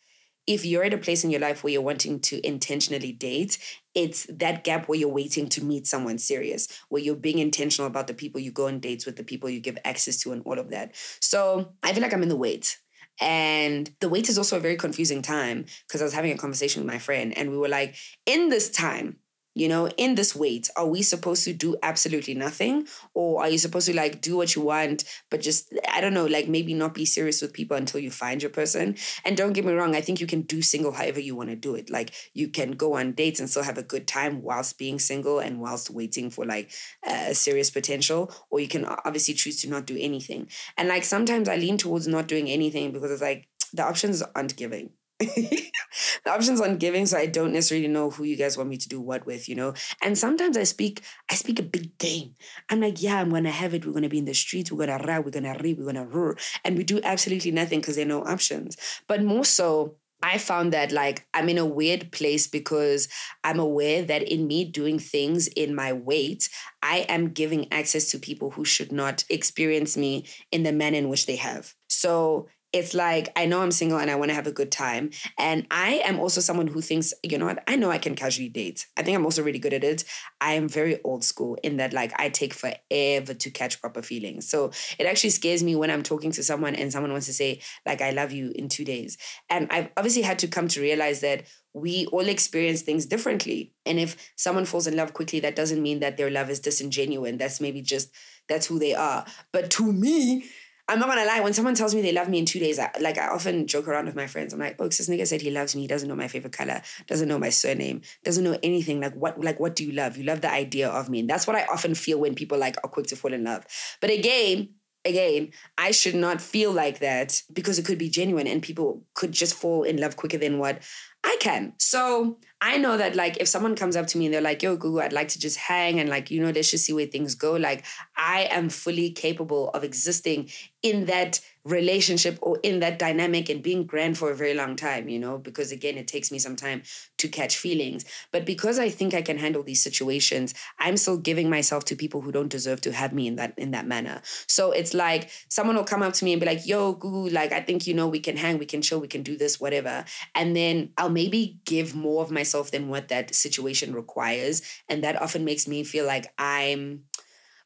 if 0.50 0.66
you're 0.66 0.84
at 0.84 0.96
a 0.96 0.98
place 0.98 1.24
in 1.24 1.30
your 1.30 1.40
life 1.40 1.64
where 1.64 1.72
you're 1.72 1.80
wanting 1.80 2.20
to 2.20 2.46
intentionally 2.46 3.12
date, 3.12 3.60
it's 3.94 4.26
that 4.32 4.64
gap 4.64 4.90
where 4.90 4.98
you're 4.98 5.08
waiting 5.08 5.48
to 5.48 5.64
meet 5.64 5.86
someone 5.86 6.18
serious, 6.18 6.68
where 6.90 7.04
you're 7.04 7.16
being 7.16 7.38
intentional 7.38 7.86
about 7.86 8.08
the 8.08 8.16
people 8.16 8.42
you 8.42 8.52
go 8.52 8.66
on 8.66 8.80
dates 8.80 9.06
with, 9.06 9.16
the 9.16 9.24
people 9.24 9.48
you 9.48 9.60
give 9.60 9.78
access 9.86 10.18
to, 10.18 10.32
and 10.32 10.42
all 10.46 10.58
of 10.58 10.72
that. 10.72 10.96
So 11.22 11.74
I 11.84 11.94
feel 11.94 12.02
like 12.02 12.16
I'm 12.16 12.24
in 12.24 12.30
the 12.30 12.36
wait. 12.36 12.80
And 13.22 13.92
the 14.00 14.10
wait 14.10 14.28
is 14.28 14.40
also 14.40 14.58
a 14.58 14.60
very 14.60 14.76
confusing 14.76 15.22
time 15.22 15.66
because 15.88 16.02
I 16.02 16.06
was 16.06 16.14
having 16.14 16.32
a 16.32 16.38
conversation 16.38 16.82
with 16.82 16.92
my 16.92 16.98
friend, 16.98 17.38
and 17.38 17.52
we 17.52 17.58
were 17.58 17.70
like, 17.70 17.96
in 18.26 18.50
this 18.50 18.72
time, 18.72 19.18
you 19.56 19.68
know 19.68 19.90
in 19.98 20.16
this 20.16 20.36
wait 20.36 20.70
are 20.76 20.88
we 20.88 21.02
supposed 21.02 21.44
to 21.46 21.54
do 21.54 21.76
absolutely 21.84 22.34
nothing? 22.34 22.88
Or 23.14 23.42
are 23.42 23.50
you 23.50 23.58
supposed 23.58 23.88
to 23.88 23.96
like 23.96 24.22
do 24.22 24.38
what 24.38 24.56
you 24.56 24.62
want 24.62 25.04
but 25.30 25.42
just 25.42 25.74
i 25.92 26.02
don't 26.02 26.14
know 26.14 26.26
like 26.26 26.48
maybe 26.48 26.74
not 26.74 26.94
be 26.94 27.06
serious 27.06 27.42
with 27.42 27.54
people 27.54 27.78
until 27.78 28.00
you 28.00 28.12
find 28.12 28.42
your 28.42 28.52
person? 28.52 28.96
And 29.26 29.36
don't 29.38 29.54
get 29.54 29.66
me 29.66 29.74
wrong 29.74 29.96
i 29.96 30.02
think 30.02 30.20
you 30.22 30.28
can 30.28 30.42
do 30.44 30.62
single 30.62 30.92
however 30.92 31.20
you 31.20 31.36
want 31.36 31.50
to 31.50 31.56
do 31.56 31.76
it. 31.76 31.90
Like 31.90 32.14
you 32.34 32.50
can 32.50 32.72
go 32.72 32.94
on 32.94 33.14
dates 33.14 33.40
and 33.40 33.50
still 33.50 33.64
have 33.64 33.78
a 33.78 33.84
good 33.84 34.08
time 34.08 34.42
whilst 34.42 34.78
being 34.78 35.00
single 35.00 35.40
and 35.40 35.60
whilst 35.60 35.90
waiting 35.90 36.30
for 36.30 36.46
like 36.46 36.72
a 37.06 37.34
serious 37.34 37.70
potential 37.70 38.32
or 38.50 38.60
you 38.60 38.68
can 38.68 38.86
obviously 38.86 39.34
choose 39.34 39.62
to 39.62 39.70
not 39.70 39.86
do 39.86 39.98
anything. 40.00 40.48
And 40.78 40.88
like 40.88 41.04
sometimes 41.04 41.50
i 41.50 41.56
lean 41.56 41.78
towards 41.78 42.08
not 42.08 42.28
doing 42.28 42.50
anything 42.50 42.92
because 42.92 43.12
it's 43.12 43.22
like 43.22 43.48
the 43.74 43.84
options 43.84 44.22
aren't 44.36 44.56
giving 44.56 44.92
the 46.24 46.32
options 46.32 46.62
on 46.62 46.78
giving 46.78 47.06
so 47.06 47.18
i 47.18 47.26
don't 47.26 47.54
necessarily 47.54 47.88
know 47.88 48.10
who 48.10 48.24
you 48.24 48.36
guys 48.36 48.58
want 48.58 48.70
me 48.70 48.78
to 48.78 48.90
do 48.90 49.00
what 49.00 49.26
with 49.26 49.48
you 49.50 49.56
know? 49.56 49.74
And 50.04 50.18
sometimes 50.18 50.58
i 50.58 50.64
speak 50.64 51.02
i 51.30 51.36
speak 51.36 51.60
a 51.60 51.64
big 51.64 51.98
game. 51.98 52.36
I'm 52.70 52.82
like 52.82 53.02
yeah 53.02 53.20
i'm 53.20 53.30
gonna 53.30 53.52
have 53.52 53.74
it. 53.74 53.86
We're 53.86 53.94
gonna 53.94 54.10
be 54.10 54.20
in 54.20 54.26
the 54.26 54.34
streets. 54.34 54.72
We're 54.72 54.86
gonna 54.86 55.04
rap. 55.06 55.26
We're 55.26 55.32
gonna 55.32 55.58
read 55.62 55.78
we're 55.78 55.86
gonna 55.86 56.06
roar. 56.06 56.38
And 56.64 56.78
we 56.78 56.84
do 56.84 57.00
absolutely 57.04 57.52
nothing 57.52 57.80
because 57.80 57.96
there 57.96 58.06
are 58.06 58.10
no 58.10 58.24
options. 58.24 58.78
But 59.08 59.24
more 59.24 59.46
so 59.46 59.96
I 60.22 60.38
found 60.38 60.74
that 60.74 60.92
like 60.92 61.26
I'm 61.34 61.48
in 61.50 61.58
a 61.58 61.66
weird 61.66 62.12
place 62.12 62.48
because 62.48 63.08
I'm 63.44 63.60
aware 63.60 64.04
that 64.04 64.24
in 64.24 64.48
me 64.48 64.66
doing 64.66 65.00
things 65.00 65.48
in 65.48 65.74
my 65.74 65.94
weight, 65.94 66.50
I 66.82 67.00
am 67.10 67.30
giving 67.30 67.72
access 67.72 68.12
to 68.12 68.20
people 68.20 68.52
who 68.52 68.66
should 68.66 68.92
not 68.92 69.24
experience 69.30 69.96
me 69.96 70.26
in 70.52 70.64
the 70.64 70.74
manner 70.74 70.98
in 70.98 71.10
which 71.10 71.26
they 71.26 71.38
have. 71.38 71.74
So 71.88 72.48
it's 72.72 72.94
like 72.94 73.30
I 73.36 73.46
know 73.46 73.62
I'm 73.62 73.72
single 73.72 73.98
and 73.98 74.12
I 74.12 74.16
want 74.16 74.30
to 74.30 74.36
have 74.36 74.48
a 74.48 74.52
good 74.52 74.72
time. 74.72 75.10
And 75.38 75.66
I 75.72 76.02
am 76.06 76.20
also 76.20 76.42
someone 76.42 76.68
who 76.68 76.82
thinks, 76.82 77.14
you 77.24 77.38
know 77.38 77.46
what, 77.46 77.64
I 77.68 77.76
know 77.76 77.90
I 77.90 77.98
can 77.98 78.16
casually 78.16 78.50
date. 78.50 78.86
I 78.96 79.04
think 79.04 79.16
I'm 79.18 79.26
also 79.26 79.44
really 79.44 79.60
good 79.60 79.74
at 79.74 79.84
it. 79.84 80.04
I 80.40 80.54
am 80.54 80.70
very 80.70 81.02
old 81.04 81.24
school 81.24 81.58
in 81.64 81.78
that 81.78 81.94
like 81.94 82.14
I 82.20 82.30
take 82.30 82.54
forever 82.54 83.34
to 83.34 83.50
catch 83.50 83.82
proper 83.82 84.02
feelings. 84.02 84.48
So 84.48 84.72
it 84.98 85.06
actually 85.06 85.32
scares 85.32 85.64
me 85.64 85.76
when 85.76 85.90
I'm 85.90 86.04
talking 86.04 86.32
to 86.32 86.44
someone 86.44 86.76
and 86.76 86.92
someone 86.92 87.12
wants 87.12 87.28
to 87.28 87.34
say, 87.34 87.62
like, 87.86 88.02
I 88.02 88.12
love 88.12 88.32
you 88.32 88.52
in 88.56 88.70
two 88.70 88.86
days. 88.86 89.18
And 89.50 89.68
I've 89.72 89.90
obviously 89.98 90.22
had 90.22 90.40
to 90.40 90.48
come 90.48 90.68
to 90.70 90.82
realize 90.82 91.22
that 91.22 91.44
we 91.74 92.08
all 92.08 92.28
experience 92.28 92.82
things 92.82 93.06
differently. 93.06 93.74
And 93.86 94.00
if 94.00 94.32
someone 94.36 94.66
falls 94.66 94.88
in 94.88 94.96
love 94.96 95.14
quickly, 95.14 95.40
that 95.42 95.56
doesn't 95.56 95.82
mean 95.82 96.00
that 96.00 96.18
their 96.18 96.30
love 96.30 96.50
is 96.50 96.60
disingenuine. 96.60 97.38
That's 97.38 97.62
maybe 97.62 97.82
just 97.82 98.10
that's 98.48 98.66
who 98.66 98.80
they 98.80 98.96
are. 98.96 99.26
But 99.54 99.70
to 99.72 99.92
me, 99.92 100.46
I'm 100.90 101.00
not 101.00 101.08
gonna 101.08 101.26
lie. 101.26 101.40
When 101.40 101.54
someone 101.54 101.76
tells 101.76 101.94
me 101.94 102.02
they 102.02 102.12
love 102.12 102.28
me 102.30 102.40
in 102.40 102.46
two 102.46 102.60
days, 102.60 102.80
I, 102.80 102.90
like 103.00 103.20
I 103.20 103.28
often 103.28 103.68
joke 103.68 103.88
around 103.88 104.08
with 104.08 104.16
my 104.16 104.26
friends. 104.26 104.54
I'm 104.54 104.60
like, 104.60 104.76
"Oh, 104.80 104.86
this 104.86 105.08
nigga 105.08 105.28
said 105.28 105.42
he 105.42 105.52
loves 105.52 105.76
me. 105.76 105.84
He 105.84 105.88
doesn't 105.88 106.10
know 106.10 106.16
my 106.16 106.28
favorite 106.28 106.54
color. 106.54 106.82
Doesn't 107.06 107.28
know 107.28 107.38
my 107.38 107.50
surname. 107.50 108.02
Doesn't 108.24 108.44
know 108.44 108.58
anything. 108.64 109.00
Like 109.00 109.14
what? 109.14 109.40
Like 109.40 109.60
what 109.60 109.76
do 109.76 109.86
you 109.86 109.92
love? 109.92 110.18
You 110.18 110.24
love 110.24 110.42
the 110.42 110.52
idea 110.52 110.90
of 110.90 111.08
me, 111.08 111.20
and 111.20 111.30
that's 111.30 111.46
what 111.46 111.56
I 111.56 111.66
often 111.72 111.94
feel 111.94 112.20
when 112.20 112.34
people 112.34 112.58
like 112.58 112.76
are 112.84 112.90
quick 112.90 113.06
to 113.08 113.16
fall 113.16 113.34
in 113.34 113.44
love. 113.44 113.66
But 114.02 114.10
again, 114.10 114.70
again, 115.06 115.52
I 115.78 115.92
should 115.92 116.16
not 116.16 116.42
feel 116.42 116.72
like 116.72 117.00
that 117.00 117.42
because 117.54 117.78
it 117.78 117.86
could 117.86 118.00
be 118.00 118.10
genuine, 118.10 118.48
and 118.48 118.62
people 118.62 119.06
could 119.14 119.32
just 119.32 119.54
fall 119.54 119.84
in 119.84 119.98
love 119.98 120.16
quicker 120.16 120.40
than 120.40 120.58
what 120.58 120.82
I 121.24 121.38
can. 121.42 121.74
So 121.78 122.38
I 122.62 122.78
know 122.78 122.96
that 122.96 123.16
like 123.16 123.38
if 123.38 123.48
someone 123.48 123.76
comes 123.76 123.98
up 123.98 124.08
to 124.08 124.18
me 124.18 124.26
and 124.26 124.34
they're 124.34 124.42
like, 124.42 124.64
yo, 124.64 124.78
Gugu, 124.78 125.02
I'd 125.02 125.14
like 125.14 125.28
to 125.30 125.40
just 125.40 125.58
hang 125.58 126.00
and 126.00 126.10
like, 126.10 126.32
you 126.32 126.42
know, 126.42 126.50
let's 126.50 126.72
just 126.72 126.86
see 126.86 126.94
where 126.94 127.06
things 127.06 127.36
go. 127.36 127.54
Like 127.54 127.86
I 128.20 128.50
am 128.52 128.68
fully 128.70 129.12
capable 129.12 129.70
of 129.70 129.86
existing 129.86 130.50
in 130.84 131.06
that 131.06 131.40
relationship 131.64 132.38
or 132.42 132.60
in 132.64 132.80
that 132.80 133.00
dynamic 133.00 133.50
and 133.50 133.64
being 133.64 133.86
grand 133.86 134.18
for 134.18 134.32
a 134.32 134.36
very 134.36 134.54
long 134.54 134.76
time, 134.76 135.08
you 135.08 135.20
know, 135.20 135.38
because 135.38 135.72
again, 135.72 135.98
it 135.98 136.08
takes 136.08 136.32
me 136.32 136.40
some 136.40 136.56
time 136.56 136.84
to 137.18 137.28
catch 137.30 137.58
feelings. 137.58 138.04
But 138.32 138.46
because 138.46 138.78
I 138.78 138.90
think 138.90 139.14
I 139.14 139.22
can 139.22 139.38
handle 139.38 139.64
these 139.64 139.82
situations, 139.82 140.54
I'm 140.80 140.98
still 140.98 141.18
giving 141.18 141.50
myself 141.50 141.86
to 141.86 141.96
people 141.96 142.22
who 142.22 142.32
don't 142.32 142.50
deserve 142.50 142.82
to 142.82 142.92
have 142.92 143.14
me 143.14 143.28
in 143.28 143.38
that 143.38 143.54
in 143.58 143.72
that 143.72 143.88
manner. 143.88 144.22
So 144.48 144.72
it's 144.72 144.94
like 144.94 145.30
someone 145.48 145.76
will 145.78 145.84
come 145.84 146.04
up 146.04 146.14
to 146.14 146.26
me 146.26 146.34
and 146.34 146.40
be 146.42 146.46
like, 146.46 146.66
yo, 146.66 146.96
Gugu, 146.96 147.32
like 147.32 147.54
I 147.54 147.62
think 147.62 147.88
you 147.88 147.94
know 147.94 148.08
we 148.08 148.20
can 148.20 148.36
hang, 148.36 148.58
we 148.58 148.66
can 148.66 148.82
chill, 148.82 149.00
we 149.00 149.08
can 149.08 149.24
do 149.24 149.38
this, 149.38 149.60
whatever. 149.60 150.04
And 150.36 150.56
then 150.56 150.92
I'll 150.98 151.10
maybe 151.10 151.60
give 151.66 151.96
more 151.96 152.22
of 152.22 152.32
myself 152.32 152.72
than 152.72 152.90
what 152.90 153.08
that 153.10 153.34
situation 153.34 153.94
requires. 153.94 154.62
And 154.90 155.04
that 155.04 155.22
often 155.22 155.46
makes 155.46 155.68
me 155.68 155.84
feel 155.84 156.06
like 156.06 156.34
I'm 156.38 157.04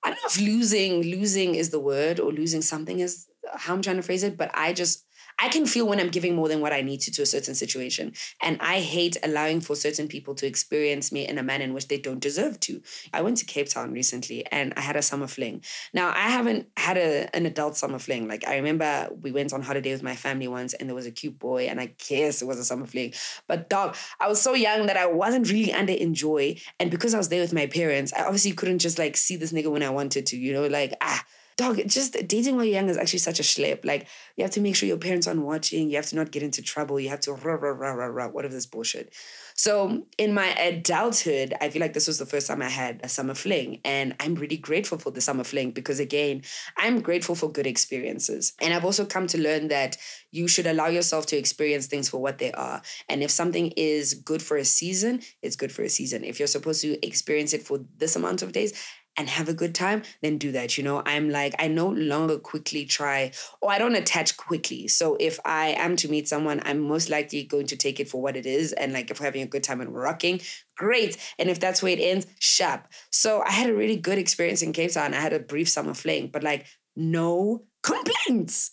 I 0.03 0.09
don't 0.09 0.19
know 0.21 0.27
if 0.27 0.39
losing 0.39 1.01
losing 1.01 1.55
is 1.55 1.69
the 1.69 1.79
word 1.79 2.19
or 2.19 2.31
losing 2.31 2.61
something 2.61 2.99
is 2.99 3.27
how 3.55 3.73
I'm 3.73 3.81
trying 3.81 3.97
to 3.97 4.01
phrase 4.01 4.23
it, 4.23 4.37
but 4.37 4.51
I 4.53 4.73
just 4.73 5.05
I 5.39 5.49
can 5.49 5.65
feel 5.65 5.87
when 5.87 5.99
I'm 5.99 6.09
giving 6.09 6.35
more 6.35 6.47
than 6.47 6.61
what 6.61 6.73
I 6.73 6.81
need 6.81 7.01
to 7.01 7.11
to 7.11 7.21
a 7.21 7.25
certain 7.25 7.55
situation. 7.55 8.13
And 8.41 8.57
I 8.61 8.79
hate 8.79 9.17
allowing 9.23 9.61
for 9.61 9.75
certain 9.75 10.07
people 10.07 10.35
to 10.35 10.47
experience 10.47 11.11
me 11.11 11.27
in 11.27 11.37
a 11.37 11.43
manner 11.43 11.63
in 11.63 11.73
which 11.73 11.87
they 11.87 11.97
don't 11.97 12.19
deserve 12.19 12.59
to. 12.61 12.81
I 13.13 13.21
went 13.21 13.37
to 13.37 13.45
Cape 13.45 13.69
Town 13.69 13.91
recently 13.91 14.45
and 14.47 14.73
I 14.75 14.81
had 14.81 14.95
a 14.95 15.01
summer 15.01 15.27
fling. 15.27 15.63
Now, 15.93 16.09
I 16.09 16.29
haven't 16.29 16.67
had 16.77 16.97
a, 16.97 17.33
an 17.35 17.45
adult 17.45 17.75
summer 17.77 17.99
fling. 17.99 18.27
Like, 18.27 18.47
I 18.47 18.55
remember 18.57 19.09
we 19.21 19.31
went 19.31 19.53
on 19.53 19.61
holiday 19.61 19.91
with 19.91 20.03
my 20.03 20.15
family 20.15 20.47
once 20.47 20.73
and 20.73 20.89
there 20.89 20.95
was 20.95 21.05
a 21.05 21.11
cute 21.11 21.39
boy, 21.39 21.67
and 21.67 21.79
I 21.79 21.93
guess 22.07 22.41
it 22.41 22.45
was 22.45 22.59
a 22.59 22.63
summer 22.63 22.85
fling. 22.85 23.13
But, 23.47 23.69
dog, 23.69 23.95
I 24.19 24.27
was 24.27 24.41
so 24.41 24.53
young 24.53 24.87
that 24.87 24.97
I 24.97 25.05
wasn't 25.05 25.49
really 25.49 25.73
under 25.73 25.93
enjoy. 25.93 26.57
And 26.79 26.91
because 26.91 27.13
I 27.13 27.17
was 27.17 27.29
there 27.29 27.41
with 27.41 27.53
my 27.53 27.67
parents, 27.67 28.13
I 28.13 28.23
obviously 28.23 28.51
couldn't 28.51 28.79
just 28.79 28.99
like 28.99 29.17
see 29.17 29.35
this 29.35 29.51
nigga 29.51 29.71
when 29.71 29.83
I 29.83 29.89
wanted 29.89 30.25
to, 30.27 30.37
you 30.37 30.53
know, 30.53 30.67
like, 30.67 30.95
ah 31.01 31.23
dog, 31.57 31.81
just 31.87 32.13
dating 32.27 32.55
while 32.55 32.65
you're 32.65 32.73
young 32.73 32.89
is 32.89 32.97
actually 32.97 33.19
such 33.19 33.39
a 33.39 33.43
schlep. 33.43 33.85
Like, 33.85 34.07
you 34.35 34.43
have 34.43 34.51
to 34.51 34.61
make 34.61 34.75
sure 34.75 34.87
your 34.87 34.97
parents 34.97 35.27
aren't 35.27 35.41
watching. 35.41 35.89
You 35.89 35.95
have 35.97 36.07
to 36.07 36.15
not 36.15 36.31
get 36.31 36.43
into 36.43 36.61
trouble. 36.61 36.99
You 36.99 37.09
have 37.09 37.19
to 37.21 37.33
rah, 37.33 37.53
rah, 37.53 37.69
rah, 37.69 37.91
rah, 37.91 38.05
rah, 38.05 38.27
whatever 38.27 38.53
this 38.53 38.65
bullshit. 38.65 39.13
So, 39.55 40.07
in 40.17 40.33
my 40.33 40.47
adulthood, 40.53 41.53
I 41.61 41.69
feel 41.69 41.81
like 41.81 41.93
this 41.93 42.07
was 42.07 42.17
the 42.17 42.25
first 42.25 42.47
time 42.47 42.61
I 42.61 42.69
had 42.69 43.01
a 43.03 43.09
summer 43.09 43.35
fling. 43.35 43.81
And 43.85 44.15
I'm 44.19 44.35
really 44.35 44.57
grateful 44.57 44.97
for 44.97 45.11
the 45.11 45.21
summer 45.21 45.43
fling 45.43 45.71
because, 45.71 45.99
again, 45.99 46.41
I'm 46.77 47.01
grateful 47.01 47.35
for 47.35 47.51
good 47.51 47.67
experiences. 47.67 48.53
And 48.59 48.73
I've 48.73 48.85
also 48.85 49.05
come 49.05 49.27
to 49.27 49.37
learn 49.37 49.67
that 49.67 49.97
you 50.31 50.47
should 50.47 50.65
allow 50.65 50.87
yourself 50.87 51.27
to 51.27 51.37
experience 51.37 51.87
things 51.87 52.09
for 52.09 52.19
what 52.19 52.39
they 52.39 52.51
are. 52.53 52.81
And 53.07 53.21
if 53.21 53.29
something 53.29 53.71
is 53.77 54.15
good 54.15 54.41
for 54.41 54.57
a 54.57 54.65
season, 54.65 55.21
it's 55.41 55.55
good 55.55 55.71
for 55.71 55.83
a 55.83 55.89
season. 55.89 56.23
If 56.23 56.39
you're 56.39 56.47
supposed 56.47 56.81
to 56.81 57.05
experience 57.05 57.53
it 57.53 57.61
for 57.61 57.79
this 57.97 58.15
amount 58.15 58.41
of 58.41 58.51
days, 58.51 58.73
and 59.17 59.29
have 59.29 59.47
a 59.47 59.53
good 59.53 59.75
time, 59.75 60.03
then 60.21 60.37
do 60.37 60.51
that. 60.51 60.77
You 60.77 60.83
know, 60.83 61.03
I'm 61.05 61.29
like, 61.29 61.53
I 61.59 61.67
no 61.67 61.87
longer 61.89 62.39
quickly 62.39 62.85
try 62.85 63.31
or 63.61 63.71
I 63.71 63.77
don't 63.77 63.95
attach 63.95 64.37
quickly. 64.37 64.87
So 64.87 65.17
if 65.19 65.39
I 65.45 65.75
am 65.77 65.95
to 65.97 66.09
meet 66.09 66.27
someone, 66.27 66.61
I'm 66.65 66.79
most 66.79 67.09
likely 67.09 67.43
going 67.43 67.67
to 67.67 67.75
take 67.75 67.99
it 67.99 68.09
for 68.09 68.21
what 68.21 68.35
it 68.35 68.45
is. 68.45 68.73
And 68.73 68.93
like 68.93 69.11
if 69.11 69.19
we're 69.19 69.25
having 69.25 69.43
a 69.43 69.47
good 69.47 69.63
time 69.63 69.81
and 69.81 69.93
we're 69.93 70.03
rocking, 70.03 70.41
great. 70.75 71.17
And 71.37 71.49
if 71.49 71.59
that's 71.59 71.83
where 71.83 71.93
it 71.93 72.01
ends, 72.01 72.27
sharp. 72.39 72.87
So 73.11 73.41
I 73.41 73.51
had 73.51 73.69
a 73.69 73.75
really 73.75 73.97
good 73.97 74.17
experience 74.17 74.61
in 74.61 74.73
Cape 74.73 74.93
Town. 74.93 75.13
I 75.13 75.21
had 75.21 75.33
a 75.33 75.39
brief 75.39 75.69
summer 75.69 75.93
fling, 75.93 76.29
but 76.31 76.43
like 76.43 76.65
no 76.95 77.65
complaints. 77.83 78.71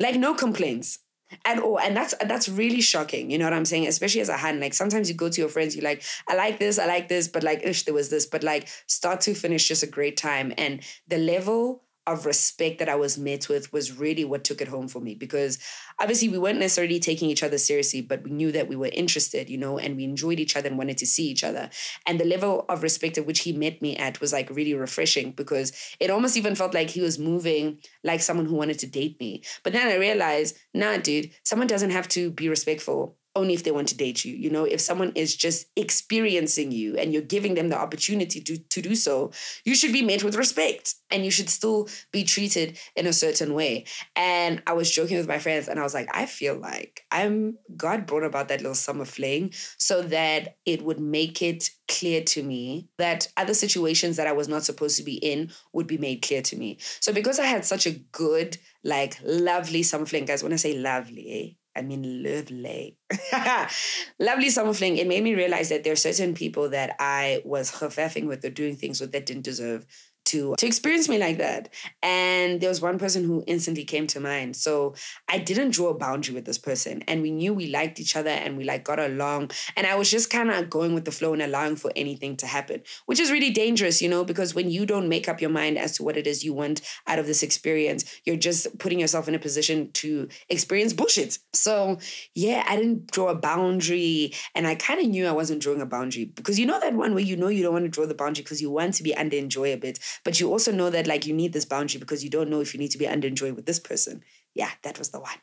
Like 0.00 0.16
no 0.16 0.34
complaints 0.34 1.00
at 1.44 1.58
all 1.58 1.74
oh, 1.74 1.78
and 1.78 1.96
that's 1.96 2.14
that's 2.26 2.48
really 2.48 2.80
shocking 2.80 3.30
you 3.30 3.38
know 3.38 3.44
what 3.44 3.52
i'm 3.52 3.64
saying? 3.64 3.86
Especially 3.86 4.20
as 4.20 4.28
a 4.28 4.36
hand 4.36 4.60
like 4.60 4.74
sometimes 4.74 5.08
you 5.08 5.14
go 5.14 5.28
to 5.28 5.40
your 5.40 5.50
friends 5.50 5.74
you're 5.76 5.84
like 5.84 6.02
i 6.28 6.34
like 6.34 6.58
this 6.58 6.78
i 6.78 6.86
like 6.86 7.08
this 7.08 7.28
but 7.28 7.42
like 7.42 7.62
ish 7.64 7.84
there 7.84 7.94
was 7.94 8.10
this 8.10 8.26
but 8.26 8.42
like 8.42 8.68
start 8.86 9.20
to 9.22 9.34
finish 9.34 9.68
just 9.68 9.82
a 9.82 9.86
great 9.86 10.16
time. 10.16 10.52
And 10.56 10.82
the 11.06 11.18
level 11.18 11.82
of 12.12 12.26
respect 12.26 12.78
that 12.78 12.88
I 12.88 12.94
was 12.94 13.18
met 13.18 13.48
with 13.48 13.72
was 13.72 13.98
really 13.98 14.24
what 14.24 14.44
took 14.44 14.60
it 14.60 14.68
home 14.68 14.88
for 14.88 15.00
me 15.00 15.14
because 15.14 15.58
obviously 16.00 16.28
we 16.28 16.38
weren't 16.38 16.58
necessarily 16.58 16.98
taking 16.98 17.30
each 17.30 17.42
other 17.42 17.58
seriously, 17.58 18.00
but 18.00 18.22
we 18.22 18.30
knew 18.30 18.52
that 18.52 18.68
we 18.68 18.76
were 18.76 18.90
interested, 18.92 19.48
you 19.48 19.58
know, 19.58 19.78
and 19.78 19.96
we 19.96 20.04
enjoyed 20.04 20.40
each 20.40 20.56
other 20.56 20.68
and 20.68 20.78
wanted 20.78 20.98
to 20.98 21.06
see 21.06 21.28
each 21.28 21.44
other. 21.44 21.70
And 22.06 22.18
the 22.18 22.24
level 22.24 22.64
of 22.68 22.82
respect 22.82 23.18
at 23.18 23.26
which 23.26 23.40
he 23.40 23.52
met 23.52 23.82
me 23.82 23.96
at 23.96 24.20
was 24.20 24.32
like 24.32 24.50
really 24.50 24.74
refreshing 24.74 25.32
because 25.32 25.72
it 26.00 26.10
almost 26.10 26.36
even 26.36 26.54
felt 26.54 26.74
like 26.74 26.90
he 26.90 27.00
was 27.00 27.18
moving 27.18 27.78
like 28.04 28.20
someone 28.20 28.46
who 28.46 28.56
wanted 28.56 28.78
to 28.80 28.86
date 28.86 29.18
me. 29.20 29.42
But 29.62 29.72
then 29.72 29.88
I 29.88 29.96
realized, 29.96 30.56
nah, 30.74 30.98
dude, 30.98 31.30
someone 31.42 31.68
doesn't 31.68 31.90
have 31.90 32.08
to 32.08 32.30
be 32.30 32.48
respectful 32.48 33.16
only 33.38 33.54
if 33.54 33.62
they 33.62 33.70
want 33.70 33.88
to 33.88 33.96
date 33.96 34.24
you. 34.24 34.34
You 34.34 34.50
know, 34.50 34.64
if 34.64 34.80
someone 34.80 35.12
is 35.14 35.36
just 35.36 35.66
experiencing 35.76 36.72
you 36.72 36.96
and 36.96 37.12
you're 37.12 37.22
giving 37.22 37.54
them 37.54 37.68
the 37.68 37.78
opportunity 37.78 38.40
to, 38.40 38.58
to 38.58 38.82
do 38.82 38.94
so, 38.94 39.30
you 39.64 39.74
should 39.74 39.92
be 39.92 40.02
met 40.02 40.24
with 40.24 40.36
respect 40.36 40.94
and 41.10 41.24
you 41.24 41.30
should 41.30 41.48
still 41.48 41.88
be 42.12 42.24
treated 42.24 42.78
in 42.96 43.06
a 43.06 43.12
certain 43.12 43.54
way. 43.54 43.84
And 44.16 44.62
I 44.66 44.72
was 44.72 44.90
joking 44.90 45.16
with 45.16 45.28
my 45.28 45.38
friends 45.38 45.68
and 45.68 45.78
I 45.78 45.82
was 45.84 45.94
like, 45.94 46.08
I 46.12 46.26
feel 46.26 46.56
like 46.56 47.06
I'm 47.10 47.56
God 47.76 48.06
brought 48.06 48.24
about 48.24 48.48
that 48.48 48.60
little 48.60 48.74
summer 48.74 49.04
fling 49.04 49.52
so 49.78 50.02
that 50.02 50.56
it 50.66 50.82
would 50.82 51.00
make 51.00 51.40
it 51.40 51.70
clear 51.88 52.22
to 52.22 52.42
me 52.42 52.88
that 52.98 53.28
other 53.36 53.54
situations 53.54 54.16
that 54.16 54.26
I 54.26 54.32
was 54.32 54.48
not 54.48 54.64
supposed 54.64 54.96
to 54.98 55.02
be 55.02 55.14
in 55.14 55.50
would 55.72 55.86
be 55.86 55.98
made 55.98 56.22
clear 56.22 56.42
to 56.42 56.56
me. 56.56 56.78
So 57.00 57.12
because 57.12 57.38
I 57.38 57.46
had 57.46 57.64
such 57.64 57.86
a 57.86 57.98
good, 58.12 58.58
like 58.84 59.18
lovely 59.24 59.82
summer 59.82 60.06
fling, 60.06 60.26
guys, 60.26 60.42
when 60.42 60.52
I 60.52 60.56
say 60.56 60.78
lovely, 60.78 61.26
eh? 61.30 61.57
I 61.78 61.82
mean, 61.82 62.24
lovely. 62.24 62.96
lovely 64.18 64.50
summer 64.50 64.74
fling. 64.74 64.96
It 64.96 65.06
made 65.06 65.22
me 65.22 65.34
realize 65.34 65.68
that 65.68 65.84
there 65.84 65.92
are 65.92 65.96
certain 65.96 66.34
people 66.34 66.70
that 66.70 66.96
I 66.98 67.40
was 67.44 67.70
huffing 67.70 68.26
with 68.26 68.44
or 68.44 68.50
doing 68.50 68.74
things 68.74 69.00
with 69.00 69.12
that 69.12 69.26
didn't 69.26 69.44
deserve 69.44 69.86
to 70.28 70.54
to 70.58 70.66
experience 70.66 71.08
me 71.08 71.18
like 71.18 71.38
that. 71.38 71.72
And 72.02 72.60
there 72.60 72.68
was 72.68 72.80
one 72.80 72.98
person 72.98 73.24
who 73.24 73.44
instantly 73.46 73.84
came 73.84 74.06
to 74.08 74.20
mind. 74.20 74.56
So 74.56 74.94
I 75.28 75.38
didn't 75.38 75.70
draw 75.70 75.88
a 75.88 75.94
boundary 75.94 76.34
with 76.34 76.44
this 76.44 76.58
person, 76.58 77.02
and 77.08 77.22
we 77.22 77.30
knew 77.30 77.54
we 77.54 77.68
liked 77.68 78.00
each 78.00 78.16
other 78.16 78.30
and 78.30 78.56
we 78.56 78.64
like 78.64 78.84
got 78.84 78.98
along. 78.98 79.50
And 79.76 79.86
I 79.86 79.94
was 79.96 80.10
just 80.10 80.30
kind 80.30 80.50
of 80.50 80.70
going 80.70 80.94
with 80.94 81.04
the 81.04 81.10
flow 81.12 81.32
and 81.32 81.42
allowing 81.42 81.76
for 81.76 81.90
anything 81.96 82.36
to 82.38 82.46
happen, 82.46 82.82
which 83.06 83.20
is 83.20 83.32
really 83.32 83.50
dangerous, 83.50 84.02
you 84.02 84.08
know, 84.08 84.24
because 84.24 84.54
when 84.54 84.70
you 84.70 84.86
don't 84.86 85.08
make 85.08 85.28
up 85.28 85.40
your 85.40 85.50
mind 85.50 85.78
as 85.78 85.96
to 85.96 86.02
what 86.02 86.16
it 86.16 86.26
is 86.26 86.44
you 86.44 86.52
want 86.52 86.80
out 87.06 87.18
of 87.18 87.26
this 87.26 87.42
experience, 87.42 88.04
you're 88.24 88.36
just 88.36 88.78
putting 88.78 89.00
yourself 89.00 89.28
in 89.28 89.34
a 89.34 89.38
position 89.38 89.90
to 89.92 90.28
experience 90.48 90.92
bullshit. 90.92 91.38
So 91.52 91.98
yeah, 92.34 92.64
I 92.68 92.76
didn't 92.76 93.10
draw 93.10 93.28
a 93.28 93.34
boundary, 93.34 94.34
and 94.54 94.66
I 94.66 94.74
kind 94.74 95.00
of 95.00 95.06
knew 95.06 95.26
I 95.26 95.32
wasn't 95.32 95.62
drawing 95.62 95.80
a 95.80 95.86
boundary 95.86 96.26
because 96.26 96.58
you 96.58 96.66
know 96.66 96.80
that 96.80 96.94
one 96.94 97.14
where 97.14 97.24
you 97.24 97.36
know 97.36 97.48
you 97.48 97.62
don't 97.62 97.72
want 97.72 97.84
to 97.84 97.90
draw 97.90 98.06
the 98.06 98.14
boundary 98.14 98.42
because 98.42 98.60
you 98.60 98.70
want 98.70 98.94
to 98.94 99.02
be 99.02 99.14
under 99.16 99.36
enjoy 99.36 99.72
a 99.72 99.76
bit, 99.76 99.98
but 100.24 100.40
you 100.40 100.50
also 100.50 100.72
know 100.72 100.90
that 100.90 101.06
like 101.06 101.26
you 101.26 101.34
need 101.34 101.52
this 101.52 101.64
boundary 101.64 102.00
because 102.00 102.24
you 102.24 102.30
don't 102.30 102.50
know 102.50 102.60
if 102.60 102.74
you 102.74 102.80
need 102.80 102.90
to 102.90 102.98
be 102.98 103.08
under 103.08 103.28
enjoyed 103.28 103.56
with 103.56 103.66
this 103.66 103.78
person. 103.78 104.22
Yeah, 104.54 104.70
that 104.82 104.98
was 104.98 105.10
the 105.10 105.20
one. 105.20 105.38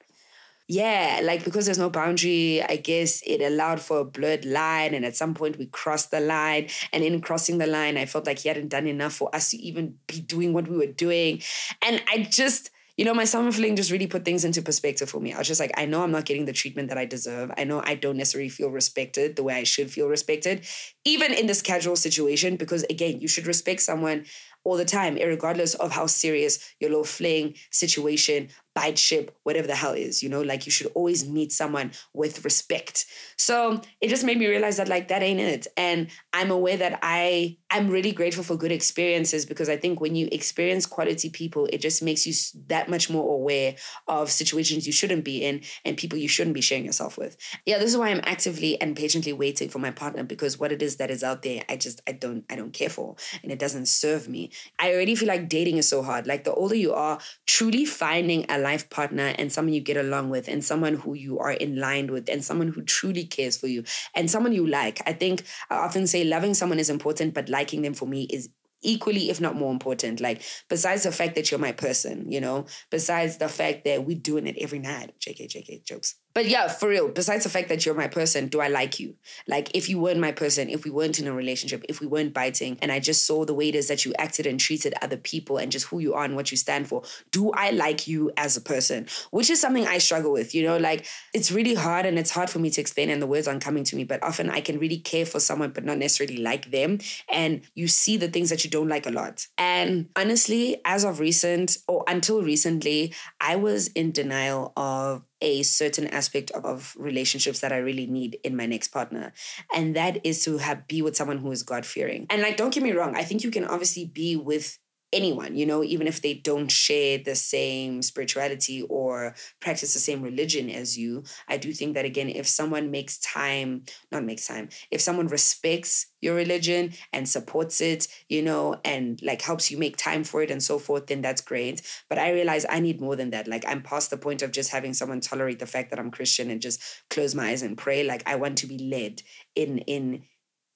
Yeah, 0.68 1.22
like 1.24 1.46
because 1.46 1.66
there's 1.66 1.78
no 1.78 1.92
boundary, 1.92 2.64
I 2.64 2.78
guess 2.78 3.22
it 3.24 3.40
allowed 3.40 3.80
for 3.80 4.00
a 4.00 4.06
blurred 4.06 4.46
line. 4.46 4.96
And 4.96 5.06
at 5.06 5.16
some 5.16 5.36
point 5.36 5.60
we 5.60 5.68
crossed 5.68 6.10
the 6.10 6.20
line. 6.20 6.70
And 6.92 7.04
in 7.04 7.22
crossing 7.22 7.60
the 7.60 7.68
line, 7.68 7.98
I 7.98 8.06
felt 8.08 8.26
like 8.26 8.40
he 8.40 8.50
hadn't 8.50 8.70
done 8.70 8.88
enough 8.88 9.14
for 9.14 9.34
us 9.36 9.52
to 9.52 9.58
even 9.58 9.96
be 10.08 10.22
doing 10.22 10.54
what 10.54 10.68
we 10.68 10.76
were 10.76 10.88
doing. 10.88 11.44
And 11.84 12.02
I 12.12 12.24
just, 12.24 12.72
you 12.98 13.06
know, 13.06 13.14
my 13.14 13.26
summer 13.26 13.52
fling 13.52 13.76
just 13.76 13.92
really 13.92 14.08
put 14.08 14.26
things 14.26 14.44
into 14.44 14.64
perspective 14.64 15.08
for 15.08 15.20
me. 15.20 15.34
I 15.34 15.38
was 15.38 15.48
just 15.48 15.60
like, 15.60 15.72
I 15.78 15.86
know 15.86 16.02
I'm 16.02 16.12
not 16.12 16.26
getting 16.26 16.46
the 16.46 16.54
treatment 16.54 16.90
that 16.90 16.98
I 16.98 17.06
deserve. 17.06 17.52
I 17.58 17.64
know 17.64 17.84
I 17.86 17.94
don't 17.94 18.18
necessarily 18.18 18.50
feel 18.50 18.70
respected 18.70 19.36
the 19.36 19.44
way 19.44 19.54
I 19.54 19.64
should 19.66 19.92
feel 19.92 20.08
respected, 20.08 20.66
even 21.04 21.32
in 21.32 21.46
this 21.46 21.62
casual 21.62 21.96
situation, 21.96 22.56
because 22.56 22.84
again, 22.90 23.22
you 23.22 23.28
should 23.28 23.46
respect 23.46 23.82
someone 23.82 24.26
all 24.66 24.76
the 24.76 24.86
time, 24.86 25.16
regardless 25.16 25.76
of 25.76 25.92
how 25.92 26.08
serious 26.08 26.74
your 26.80 26.90
little 26.90 27.06
fling 27.06 27.56
situation 27.72 28.50
bite 28.76 29.00
ship, 29.00 29.34
whatever 29.44 29.68
the 29.68 29.76
hell 29.76 29.94
is, 29.94 30.22
you 30.22 30.28
know, 30.28 30.42
like 30.42 30.66
you 30.66 30.72
should 30.72 30.92
always 30.96 31.26
meet 31.28 31.54
someone 31.54 31.92
with 32.14 32.44
respect. 32.44 33.06
So 33.38 33.80
it 34.02 34.10
just 34.10 34.26
made 34.26 34.38
me 34.38 34.48
realize 34.48 34.76
that 34.78 34.90
like 34.90 35.08
that 35.08 35.24
ain't 35.24 35.40
it. 35.40 35.68
And 35.78 36.10
I'm 36.34 36.52
aware 36.52 36.76
that 36.76 37.00
I 37.02 37.58
I'm 37.72 37.90
really 37.90 38.12
grateful 38.12 38.44
for 38.44 38.58
good 38.58 38.74
experiences 38.74 39.46
because 39.46 39.70
I 39.70 39.78
think 39.78 40.02
when 40.02 40.16
you 40.16 40.28
experience 40.32 40.86
quality 40.86 41.30
people, 41.30 41.68
it 41.72 41.80
just 41.80 42.04
makes 42.04 42.28
you 42.28 42.34
that 42.68 42.90
much 42.90 43.10
more 43.10 43.34
aware 43.34 43.76
of 44.10 44.30
situations 44.30 44.86
you 44.86 44.94
shouldn't 44.94 45.24
be 45.24 45.44
in 45.44 45.62
and 45.86 45.98
people 45.98 46.20
you 46.20 46.28
shouldn't 46.28 46.54
be 46.54 46.62
sharing 46.62 46.86
yourself 46.86 47.18
with. 47.18 47.38
Yeah, 47.66 47.80
this 47.80 47.92
is 47.92 47.98
why 47.98 48.10
I'm 48.10 48.22
actively 48.24 48.80
and 48.82 48.96
patiently 48.96 49.34
waiting 49.34 49.70
for 49.70 49.80
my 49.80 49.92
partner 49.92 50.24
because 50.24 50.60
what 50.60 50.74
it 50.74 50.82
is 50.82 50.98
that 50.98 51.10
is 51.12 51.24
out 51.24 51.44
there, 51.44 51.64
I 51.70 51.78
just 51.78 52.02
I 52.08 52.12
don't 52.12 52.44
I 52.50 52.58
don't 52.58 52.74
care 52.74 52.90
for 52.90 53.16
and 53.42 53.54
it 53.54 53.60
doesn't 53.60 53.88
serve 53.88 54.28
me. 54.28 54.52
I 54.80 54.94
already 54.94 55.16
feel 55.16 55.28
like 55.28 55.50
dating 55.50 55.78
is 55.78 55.88
so 55.88 56.04
hard. 56.04 56.28
Like 56.28 56.44
the 56.44 56.54
older 56.54 56.76
you 56.76 56.94
are, 56.94 57.20
truly 57.46 57.86
finding 57.86 58.46
a 58.50 58.58
life 58.58 58.90
partner 58.90 59.34
and 59.38 59.52
someone 59.52 59.74
you 59.74 59.82
get 59.82 59.98
along 59.98 60.30
with 60.30 60.48
and 60.48 60.64
someone 60.64 60.96
who 60.96 61.14
you 61.14 61.40
are 61.40 61.52
in 61.52 61.80
line 61.80 62.12
with 62.12 62.30
and 62.30 62.44
someone 62.44 62.70
who 62.70 62.82
truly 62.84 63.26
cares 63.26 63.58
for 63.58 63.68
you 63.68 63.84
and 64.14 64.30
someone 64.30 64.54
you 64.54 64.68
like. 64.68 65.02
I 65.06 65.14
think 65.14 65.44
I 65.70 65.76
often 65.76 66.08
say 66.08 66.24
loving 66.24 66.54
someone 66.54 66.80
is 66.80 66.90
important, 66.90 67.34
but 67.34 67.50
liking 67.50 67.82
them 67.82 67.94
for 67.94 68.08
me 68.08 68.24
is 68.24 68.50
equally, 68.82 69.30
if 69.30 69.42
not 69.42 69.56
more 69.56 69.72
important. 69.72 70.22
Like, 70.22 70.42
besides 70.70 71.04
the 71.04 71.12
fact 71.12 71.36
that 71.36 71.52
you're 71.52 71.60
my 71.60 71.72
person, 71.72 72.32
you 72.32 72.40
know, 72.40 72.66
besides 72.92 73.38
the 73.38 73.50
fact 73.50 73.86
that 73.86 74.06
we're 74.06 74.18
doing 74.18 74.48
it 74.48 74.58
every 74.60 74.80
night. 74.80 75.14
JK, 75.20 75.50
JK, 75.50 75.84
jokes. 75.84 76.16
But 76.36 76.50
yeah, 76.50 76.68
for 76.68 76.90
real, 76.90 77.08
besides 77.08 77.46
the 77.46 77.50
fact 77.50 77.70
that 77.70 77.86
you're 77.86 77.96
my 77.96 78.10
person, 78.10 78.48
do 78.50 78.60
I 78.60 78.68
like 78.68 79.00
you? 79.00 79.16
Like, 79.48 79.74
if 79.74 79.88
you 79.88 80.02
weren't 80.02 80.20
my 80.20 80.34
person, 80.34 80.70
if 80.70 80.84
we 80.84 80.92
weren't 80.92 81.18
in 81.18 81.28
a 81.28 81.34
relationship, 81.34 81.86
if 81.88 82.02
we 82.02 82.08
weren't 82.08 82.34
biting, 82.34 82.78
and 82.82 82.92
I 82.92 83.00
just 83.00 83.26
saw 83.26 83.46
the 83.46 83.54
way 83.54 83.70
it 83.70 83.76
is 83.76 83.88
that 83.88 84.04
you 84.04 84.14
acted 84.20 84.46
and 84.46 84.60
treated 84.60 84.94
other 85.02 85.16
people 85.16 85.58
and 85.58 85.72
just 85.72 85.86
who 85.86 86.00
you 86.00 86.14
are 86.14 86.26
and 86.26 86.36
what 86.36 86.52
you 86.52 86.58
stand 86.58 86.90
for, 86.90 87.04
do 87.32 87.52
I 87.52 87.72
like 87.72 88.06
you 88.06 88.34
as 88.36 88.58
a 88.58 88.62
person? 88.62 89.08
Which 89.32 89.50
is 89.50 89.62
something 89.62 89.88
I 89.88 89.98
struggle 90.00 90.34
with, 90.34 90.54
you 90.54 90.64
know, 90.64 90.76
like 90.76 91.06
it's 91.34 91.54
really 91.54 91.74
hard 91.74 92.06
and 92.06 92.20
it's 92.20 92.32
hard 92.32 92.50
for 92.50 92.60
me 92.60 92.70
to 92.72 92.82
explain 92.82 93.10
and 93.10 93.22
the 93.22 93.28
words 93.28 93.48
aren't 93.48 93.64
coming 93.64 93.86
to 93.86 93.96
me, 93.96 94.04
but 94.04 94.22
often 94.22 94.50
I 94.50 94.60
can 94.60 94.78
really 94.78 94.98
care 94.98 95.26
for 95.26 95.40
someone, 95.40 95.72
but 95.72 95.86
not 95.86 96.00
necessarily 96.00 96.38
like 96.38 96.70
them. 96.70 97.00
And 97.32 97.62
you 97.76 97.88
see 97.88 98.18
the 98.18 98.28
things 98.28 98.50
that 98.50 98.66
you 98.66 98.70
don't 98.70 98.90
like 98.90 99.06
a 99.06 99.12
lot. 99.12 99.48
And 99.58 100.10
honestly, 100.18 100.82
as 100.84 101.06
of 101.06 101.22
recent 101.22 101.78
or 101.88 102.04
until 102.10 102.42
recently, 102.42 103.14
I 103.40 103.56
was 103.56 103.88
in 103.88 104.12
denial 104.12 104.74
of 104.76 105.24
a 105.42 105.64
certain 105.64 106.08
aspect 106.08 106.52
of, 106.52 106.96
relationships 106.98 107.60
that 107.60 107.72
I 107.72 107.78
really 107.78 108.06
need 108.06 108.40
in 108.44 108.56
my 108.56 108.66
next 108.66 108.90
partner. 108.90 109.34
And 109.74 109.96
that 109.96 110.26
is 110.26 110.44
to 110.46 110.58
have 110.58 110.88
be 110.88 111.02
with 111.02 111.16
someone 111.16 111.38
who 111.38 111.52
is 111.52 111.64
God 111.64 111.86
fearing. 111.86 112.26
And 112.30 112.42
like, 112.42 112.58
don't 112.58 112.74
get 112.74 112.84
me 112.84 112.92
wrong, 112.92 113.16
I 113.16 113.24
think 113.24 113.44
you 113.44 113.52
can 113.52 113.66
obviously 113.66 114.06
be 114.06 114.36
with 114.36 114.78
anyone, 115.16 115.56
you 115.56 115.66
know, 115.66 115.84
even 115.84 116.08
if 116.08 116.22
they 116.22 116.34
don't 116.34 116.70
share 116.70 117.18
the 117.18 117.36
same 117.36 118.02
spirituality 118.02 118.84
or 118.84 119.34
practice 119.62 119.94
the 119.94 120.00
same 120.00 120.22
religion 120.22 120.70
as 120.70 120.98
you. 120.98 121.24
I 121.48 121.58
do 121.58 121.72
think 121.72 121.96
that, 121.96 122.06
again, 122.06 122.30
if 122.30 122.48
someone 122.48 122.92
makes 122.92 123.18
time, 123.20 123.86
not 124.12 124.26
makes 124.26 124.46
time, 124.46 124.70
if 124.92 125.00
someone 125.00 125.28
respects 125.28 126.08
your 126.22 126.36
religion 126.36 126.92
and 127.14 127.30
supports 127.30 127.80
it, 127.80 128.08
you 128.28 128.42
know, 128.42 128.76
and 128.84 129.22
like 129.24 129.42
helps 129.42 129.72
you 129.72 129.78
make 129.78 129.96
time 129.96 130.24
for 130.24 130.42
it 130.42 130.52
and 130.52 130.62
so 130.62 130.78
forth, 130.78 131.08
then 131.08 131.22
that's 131.22 131.42
great. 131.42 131.82
But 132.10 132.20
I 132.20 132.32
realize 132.32 132.66
I 132.70 132.80
need 132.82 133.00
more 133.00 133.16
than 133.16 133.30
that. 133.30 133.48
Like 133.48 133.64
I'm 133.68 133.82
past 133.82 134.10
the 134.10 134.18
point 134.18 134.42
of 134.42 134.52
just 134.52 134.72
having 134.72 134.94
someone 134.94 135.22
tolerate 135.22 135.60
the 135.60 135.66
fact 135.66 135.92
that 135.92 136.00
I'm 136.00 136.12
Christian 136.12 136.50
and 136.50 136.62
just 136.62 136.82
close 137.10 137.34
my 137.34 137.50
eyes 137.50 137.62
and 137.62 137.78
pray. 137.78 138.04
Like 138.04 138.24
I 138.26 138.36
want 138.36 138.58
to 138.60 138.68
be 138.68 138.90
led 138.92 139.22
in 139.56 139.78
in 139.80 140.24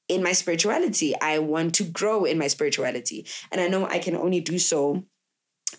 in 0.10 0.24
my 0.24 0.34
spirituality. 0.34 1.14
I 1.22 1.40
want 1.40 1.76
to 1.76 1.84
grow 1.84 2.26
in 2.26 2.38
my 2.38 2.48
spirituality. 2.48 3.26
And 3.52 3.62
I 3.62 3.68
know 3.68 3.88
I 3.88 4.00
can 4.00 4.16
only 4.16 4.42
do 4.42 4.60
so 4.60 5.06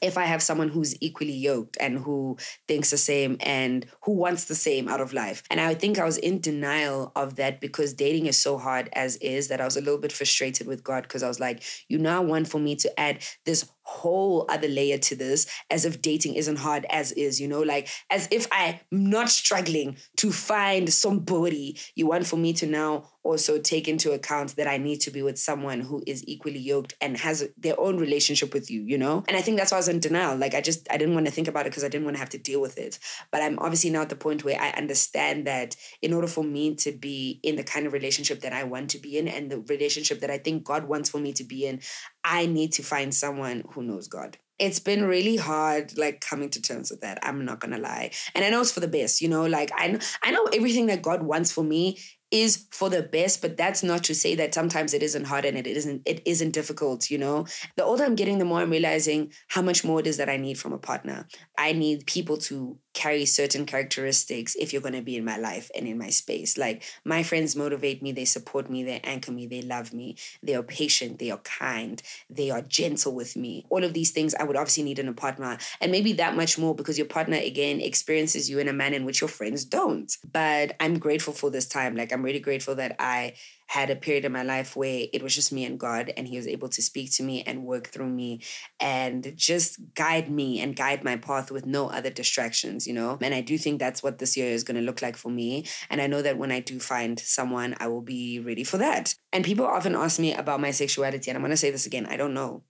if 0.01 0.16
I 0.16 0.25
have 0.25 0.43
someone 0.43 0.69
who's 0.69 0.95
equally 1.03 1.33
yoked 1.33 1.77
and 1.81 1.99
who 1.99 2.37
thinks 2.69 2.90
the 2.90 2.97
same 2.97 3.37
and 3.40 3.85
who 4.05 4.12
wants 4.12 4.45
the 4.45 4.55
same 4.55 4.88
out 4.88 5.01
of 5.01 5.12
life. 5.12 5.43
And 5.51 5.61
I 5.61 5.75
think 5.75 5.99
I 5.99 6.05
was 6.05 6.16
in 6.16 6.40
denial 6.40 7.12
of 7.16 7.37
that 7.37 7.61
because 7.61 7.93
dating 7.93 8.27
is 8.27 8.38
so 8.38 8.57
hard 8.57 8.88
as 8.93 9.16
is 9.16 9.49
that 9.49 9.61
I 9.61 9.64
was 9.64 9.77
a 9.77 9.81
little 9.81 9.99
bit 9.99 10.12
frustrated 10.12 10.66
with 10.66 10.85
God 10.85 11.03
because 11.03 11.23
I 11.23 11.29
was 11.29 11.40
like, 11.40 11.62
you 11.88 11.99
now 11.99 12.23
want 12.23 12.49
for 12.49 12.59
me 12.59 12.77
to 12.77 13.01
add 13.01 13.23
this 13.45 13.69
whole 13.90 14.46
other 14.48 14.68
layer 14.68 14.96
to 14.96 15.16
this 15.16 15.46
as 15.68 15.85
if 15.85 16.00
dating 16.00 16.35
isn't 16.35 16.57
hard 16.57 16.87
as 16.90 17.11
is, 17.12 17.40
you 17.40 17.48
know, 17.48 17.61
like 17.61 17.88
as 18.09 18.29
if 18.31 18.46
I'm 18.53 18.76
not 18.92 19.29
struggling 19.29 19.96
to 20.18 20.31
find 20.31 20.92
somebody. 20.92 21.76
You 21.96 22.07
want 22.07 22.26
for 22.26 22.37
me 22.37 22.53
to 22.55 22.66
now 22.66 23.11
also 23.22 23.59
take 23.59 23.88
into 23.88 24.12
account 24.12 24.57
that 24.57 24.66
I 24.66 24.79
need 24.79 25.00
to 25.03 25.11
be 25.11 25.22
with 25.22 25.38
someone 25.38 25.81
who 25.81 26.03
is 26.07 26.26
equally 26.26 26.59
yoked 26.59 26.94
and 27.00 27.16
has 27.18 27.46
their 27.59 27.79
own 27.79 27.98
relationship 27.98 28.55
with 28.55 28.70
you, 28.70 28.83
you 28.83 28.96
know? 28.96 29.24
And 29.29 29.37
I 29.37 29.42
think 29.42 29.59
that's 29.59 29.72
why 29.72 29.76
I 29.76 29.81
was 29.81 29.88
in 29.88 30.00
denial. 30.00 30.37
Like 30.37 30.55
I 30.55 30.61
just 30.61 30.87
I 30.90 30.96
didn't 30.96 31.14
want 31.14 31.26
to 31.26 31.33
think 31.33 31.48
about 31.48 31.66
it 31.66 31.70
because 31.70 31.85
I 31.85 31.88
didn't 31.88 32.05
want 32.05 32.16
to 32.16 32.20
have 32.20 32.31
to 32.31 32.38
deal 32.38 32.61
with 32.61 32.79
it. 32.79 32.98
But 33.31 33.42
I'm 33.42 33.59
obviously 33.59 33.90
now 33.90 34.03
at 34.03 34.09
the 34.09 34.16
point 34.16 34.44
where 34.44 34.59
I 34.59 34.70
understand 34.70 35.46
that 35.46 35.76
in 36.00 36.14
order 36.14 36.29
for 36.29 36.44
me 36.44 36.76
to 36.76 36.92
be 36.92 37.40
in 37.42 37.57
the 37.57 37.64
kind 37.64 37.87
of 37.87 37.92
relationship 37.92 38.40
that 38.40 38.53
I 38.53 38.64
want 38.64 38.90
to 38.90 38.98
be 38.98 39.18
in 39.18 39.29
and 39.29 39.50
the 39.50 39.61
relationship 39.61 40.20
that 40.20 40.31
I 40.31 40.38
think 40.38 40.64
God 40.64 40.85
wants 40.85 41.11
for 41.11 41.18
me 41.18 41.33
to 41.35 41.44
be 41.44 41.66
in, 41.66 41.81
I 42.25 42.47
need 42.47 42.73
to 42.75 42.83
find 42.83 43.15
someone 43.15 43.65
who 43.73 43.83
knows 43.83 44.09
God. 44.09 44.39
It's 44.59 44.79
been 44.79 45.05
really 45.05 45.37
hard 45.37 45.97
like 45.97 46.21
coming 46.21 46.51
to 46.51 46.61
terms 46.61 46.91
with 46.91 47.01
that 47.01 47.19
i'm 47.23 47.47
not 47.47 47.61
gonna 47.61 47.79
lie. 47.79 48.11
And 48.35 48.45
i 48.45 48.51
know 48.51 48.61
it's 48.61 48.73
for 48.73 48.81
the 48.81 48.89
best 48.89 49.23
you 49.23 49.29
know 49.29 49.47
like 49.47 49.71
i 49.77 49.89
know 49.89 49.99
i 50.23 50.31
know 50.31 50.45
everything 50.53 50.87
that 50.87 51.01
god 51.01 51.23
wants 51.23 51.51
for 51.51 51.65
me 51.65 51.99
is 52.31 52.67
for 52.71 52.89
the 52.89 53.03
best 53.03 53.41
but 53.43 53.57
that's 53.57 53.83
not 53.83 54.05
to 54.05 54.15
say 54.15 54.35
that 54.37 54.55
sometimes 54.55 54.95
it 54.95 55.03
isn't 55.03 55.25
hard 55.25 55.45
and 55.45 55.57
it 55.57 55.67
isn't 55.67 56.03
it 56.07 56.23
isn't 56.27 56.53
difficult 56.53 57.11
you 57.11 57.19
know? 57.19 57.47
The 57.77 57.85
older 57.85 58.05
i'm 58.05 58.15
getting 58.15 58.39
the 58.39 58.45
more 58.45 58.61
i'm 58.61 58.71
realizing 58.71 59.33
how 59.49 59.63
much 59.63 59.83
more 59.83 60.01
it 60.01 60.07
is 60.07 60.19
that 60.19 60.29
i 60.29 60.37
need 60.37 60.59
from 60.59 60.73
a 60.75 60.79
partner. 60.79 61.27
I 61.57 61.73
need 61.73 62.07
people 62.07 62.37
to 62.39 62.79
carry 62.92 63.24
certain 63.24 63.66
characteristics 63.66 64.57
if 64.59 64.72
you're 64.72 64.83
going 64.83 64.94
to 64.94 65.03
be 65.03 65.16
in 65.16 65.24
my 65.24 65.37
life 65.37 65.70
and 65.76 65.87
in 65.87 65.98
my 65.98 66.11
space. 66.11 66.59
Like 66.59 66.83
my 67.05 67.22
friends 67.22 67.55
motivate 67.55 68.03
me 68.03 68.12
they 68.12 68.24
support 68.24 68.68
me 68.70 68.83
they 68.83 69.00
anchor 69.05 69.33
me 69.33 69.46
they 69.46 69.62
love 69.62 69.92
me 69.92 70.16
they 70.42 70.55
are 70.55 70.62
patient 70.62 71.18
they 71.18 71.31
are 71.31 71.38
kind 71.38 72.03
they 72.29 72.50
are 72.50 72.62
gentle 72.62 73.14
with 73.14 73.37
me. 73.37 73.66
All 73.70 73.85
of 73.85 73.94
these 73.94 74.11
things 74.11 74.35
i 74.35 74.44
would 74.44 74.57
obviously 74.57 74.83
need 74.83 74.98
in 74.98 75.09
a 75.09 75.12
partner 75.12 75.59
and 75.81 75.92
maybe 75.92 76.12
that 76.14 76.37
much 76.37 76.59
more 76.59 76.74
because 76.74 76.98
your 76.98 77.07
partner 77.07 77.37
again 77.37 77.81
experiences 77.81 78.50
you 78.50 78.59
in 78.59 78.68
a 78.68 78.72
manner 78.72 78.96
in 78.96 79.05
which 79.05 79.20
your 79.20 79.29
friends 79.29 79.64
don't. 79.64 80.16
But 80.31 80.76
i'm 80.81 80.98
grateful 80.98 81.33
for 81.33 81.50
this 81.50 81.66
time. 81.66 81.96
Like 81.96 82.12
i'm 82.12 82.22
really 82.22 82.40
grateful 82.40 82.74
that 82.76 82.96
i 82.98 83.35
had 83.71 83.89
a 83.89 83.95
period 83.95 84.25
in 84.25 84.33
my 84.33 84.43
life 84.43 84.75
where 84.75 85.07
it 85.13 85.23
was 85.23 85.33
just 85.33 85.53
me 85.53 85.65
and 85.65 85.79
God, 85.79 86.13
and 86.17 86.27
He 86.27 86.37
was 86.37 86.49
able 86.49 86.69
to 86.71 86.83
speak 86.83 87.13
to 87.13 87.23
me 87.23 87.45
and 87.45 87.63
work 87.63 87.87
through 87.87 88.09
me 88.09 88.41
and 88.81 89.33
just 89.37 89.79
guide 89.95 90.29
me 90.29 90.61
and 90.61 90.75
guide 90.75 91.05
my 91.05 91.15
path 91.15 91.53
with 91.53 91.67
no 91.67 91.89
other 91.89 92.11
distractions, 92.11 92.89
you 92.89 92.93
know? 92.93 93.17
And 93.21 93.33
I 93.33 93.43
do 93.43 93.57
think 93.57 93.79
that's 93.79 94.03
what 94.03 94.19
this 94.19 94.37
year 94.37 94.51
is 94.51 94.65
going 94.65 94.75
to 94.75 94.83
look 94.83 95.03
like 95.03 95.17
for 95.17 95.31
me. 95.31 95.67
And 95.89 96.01
I 96.01 96.09
know 96.09 96.21
that 96.21 96.37
when 96.37 96.51
I 96.51 96.59
do 96.59 96.81
find 96.81 97.21
someone, 97.21 97.77
I 97.79 97.87
will 97.87 98.03
be 98.03 98.41
ready 98.41 98.65
for 98.65 98.79
that. 98.79 99.15
And 99.33 99.45
people 99.45 99.67
often 99.67 99.95
ask 99.95 100.19
me 100.19 100.35
about 100.35 100.61
my 100.61 100.73
sexuality, 100.73 101.31
and 101.31 101.37
I'm 101.37 101.43
going 101.43 101.51
to 101.53 101.57
say 101.57 101.71
this 101.71 101.87
again 101.87 102.07
I 102.07 102.17
don't 102.17 102.35
know. 102.35 102.65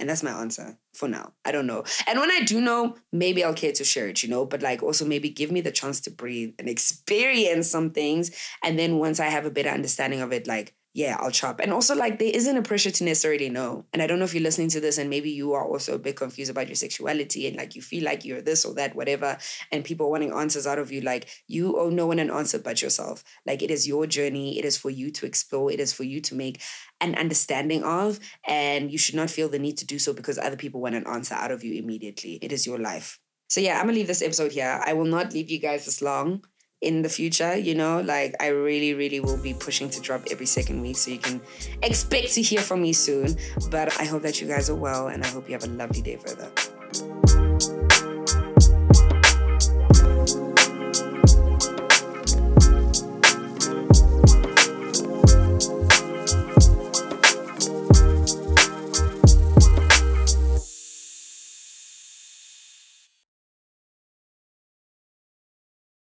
And 0.00 0.08
that's 0.08 0.22
my 0.22 0.30
answer 0.30 0.78
for 0.94 1.08
now. 1.08 1.34
I 1.44 1.52
don't 1.52 1.66
know. 1.66 1.84
And 2.06 2.18
when 2.18 2.30
I 2.30 2.40
do 2.40 2.60
know, 2.60 2.96
maybe 3.12 3.44
I'll 3.44 3.54
care 3.54 3.72
to 3.72 3.84
share 3.84 4.08
it, 4.08 4.22
you 4.22 4.30
know, 4.30 4.46
but 4.46 4.62
like 4.62 4.82
also 4.82 5.04
maybe 5.04 5.28
give 5.28 5.52
me 5.52 5.60
the 5.60 5.70
chance 5.70 6.00
to 6.02 6.10
breathe 6.10 6.54
and 6.58 6.68
experience 6.68 7.70
some 7.70 7.90
things. 7.90 8.30
And 8.64 8.78
then 8.78 8.98
once 8.98 9.20
I 9.20 9.26
have 9.26 9.44
a 9.44 9.50
better 9.50 9.68
understanding 9.68 10.22
of 10.22 10.32
it, 10.32 10.46
like 10.46 10.74
yeah, 10.92 11.16
I'll 11.20 11.30
chop. 11.30 11.60
And 11.60 11.72
also, 11.72 11.94
like, 11.94 12.18
there 12.18 12.32
isn't 12.34 12.56
a 12.56 12.62
pressure 12.62 12.90
to 12.90 13.04
necessarily 13.04 13.48
know. 13.48 13.84
And 13.92 14.02
I 14.02 14.08
don't 14.08 14.18
know 14.18 14.24
if 14.24 14.34
you're 14.34 14.42
listening 14.42 14.70
to 14.70 14.80
this 14.80 14.98
and 14.98 15.08
maybe 15.08 15.30
you 15.30 15.52
are 15.52 15.64
also 15.64 15.94
a 15.94 15.98
bit 15.98 16.16
confused 16.16 16.50
about 16.50 16.66
your 16.66 16.74
sexuality 16.74 17.46
and 17.46 17.56
like 17.56 17.76
you 17.76 17.82
feel 17.82 18.02
like 18.04 18.24
you're 18.24 18.42
this 18.42 18.64
or 18.64 18.74
that, 18.74 18.96
whatever, 18.96 19.38
and 19.70 19.84
people 19.84 20.10
wanting 20.10 20.32
answers 20.32 20.66
out 20.66 20.80
of 20.80 20.90
you. 20.90 21.00
Like, 21.00 21.28
you 21.46 21.78
owe 21.78 21.90
no 21.90 22.06
one 22.06 22.18
an 22.18 22.30
answer 22.30 22.58
but 22.58 22.82
yourself. 22.82 23.22
Like, 23.46 23.62
it 23.62 23.70
is 23.70 23.86
your 23.86 24.06
journey. 24.08 24.58
It 24.58 24.64
is 24.64 24.76
for 24.76 24.90
you 24.90 25.12
to 25.12 25.26
explore. 25.26 25.70
It 25.70 25.78
is 25.78 25.92
for 25.92 26.02
you 26.02 26.20
to 26.22 26.34
make 26.34 26.60
an 27.00 27.14
understanding 27.14 27.84
of. 27.84 28.18
And 28.48 28.90
you 28.90 28.98
should 28.98 29.14
not 29.14 29.30
feel 29.30 29.48
the 29.48 29.60
need 29.60 29.78
to 29.78 29.86
do 29.86 30.00
so 30.00 30.12
because 30.12 30.38
other 30.38 30.56
people 30.56 30.80
want 30.80 30.96
an 30.96 31.06
answer 31.06 31.34
out 31.34 31.52
of 31.52 31.62
you 31.62 31.80
immediately. 31.80 32.40
It 32.42 32.50
is 32.50 32.66
your 32.66 32.78
life. 32.78 33.20
So, 33.48 33.60
yeah, 33.60 33.78
I'm 33.78 33.84
going 33.84 33.94
to 33.94 34.00
leave 34.00 34.08
this 34.08 34.22
episode 34.22 34.52
here. 34.52 34.80
I 34.84 34.92
will 34.94 35.04
not 35.04 35.32
leave 35.32 35.50
you 35.50 35.60
guys 35.60 35.84
this 35.84 36.02
long 36.02 36.42
in 36.80 37.02
the 37.02 37.08
future, 37.08 37.56
you 37.56 37.74
know, 37.74 38.00
like 38.00 38.34
I 38.40 38.48
really, 38.48 38.94
really 38.94 39.20
will 39.20 39.36
be 39.36 39.54
pushing 39.54 39.90
to 39.90 40.00
drop 40.00 40.22
every 40.30 40.46
second 40.46 40.80
week. 40.80 40.96
So 40.96 41.10
you 41.10 41.18
can 41.18 41.40
expect 41.82 42.32
to 42.34 42.42
hear 42.42 42.60
from 42.60 42.82
me 42.82 42.92
soon. 42.92 43.36
But 43.70 43.98
I 44.00 44.04
hope 44.04 44.22
that 44.22 44.40
you 44.40 44.48
guys 44.48 44.70
are 44.70 44.74
well 44.74 45.08
and 45.08 45.22
I 45.22 45.28
hope 45.28 45.48
you 45.48 45.52
have 45.52 45.64
a 45.64 45.68
lovely 45.68 46.02
day 46.02 46.16
further. 46.16 46.50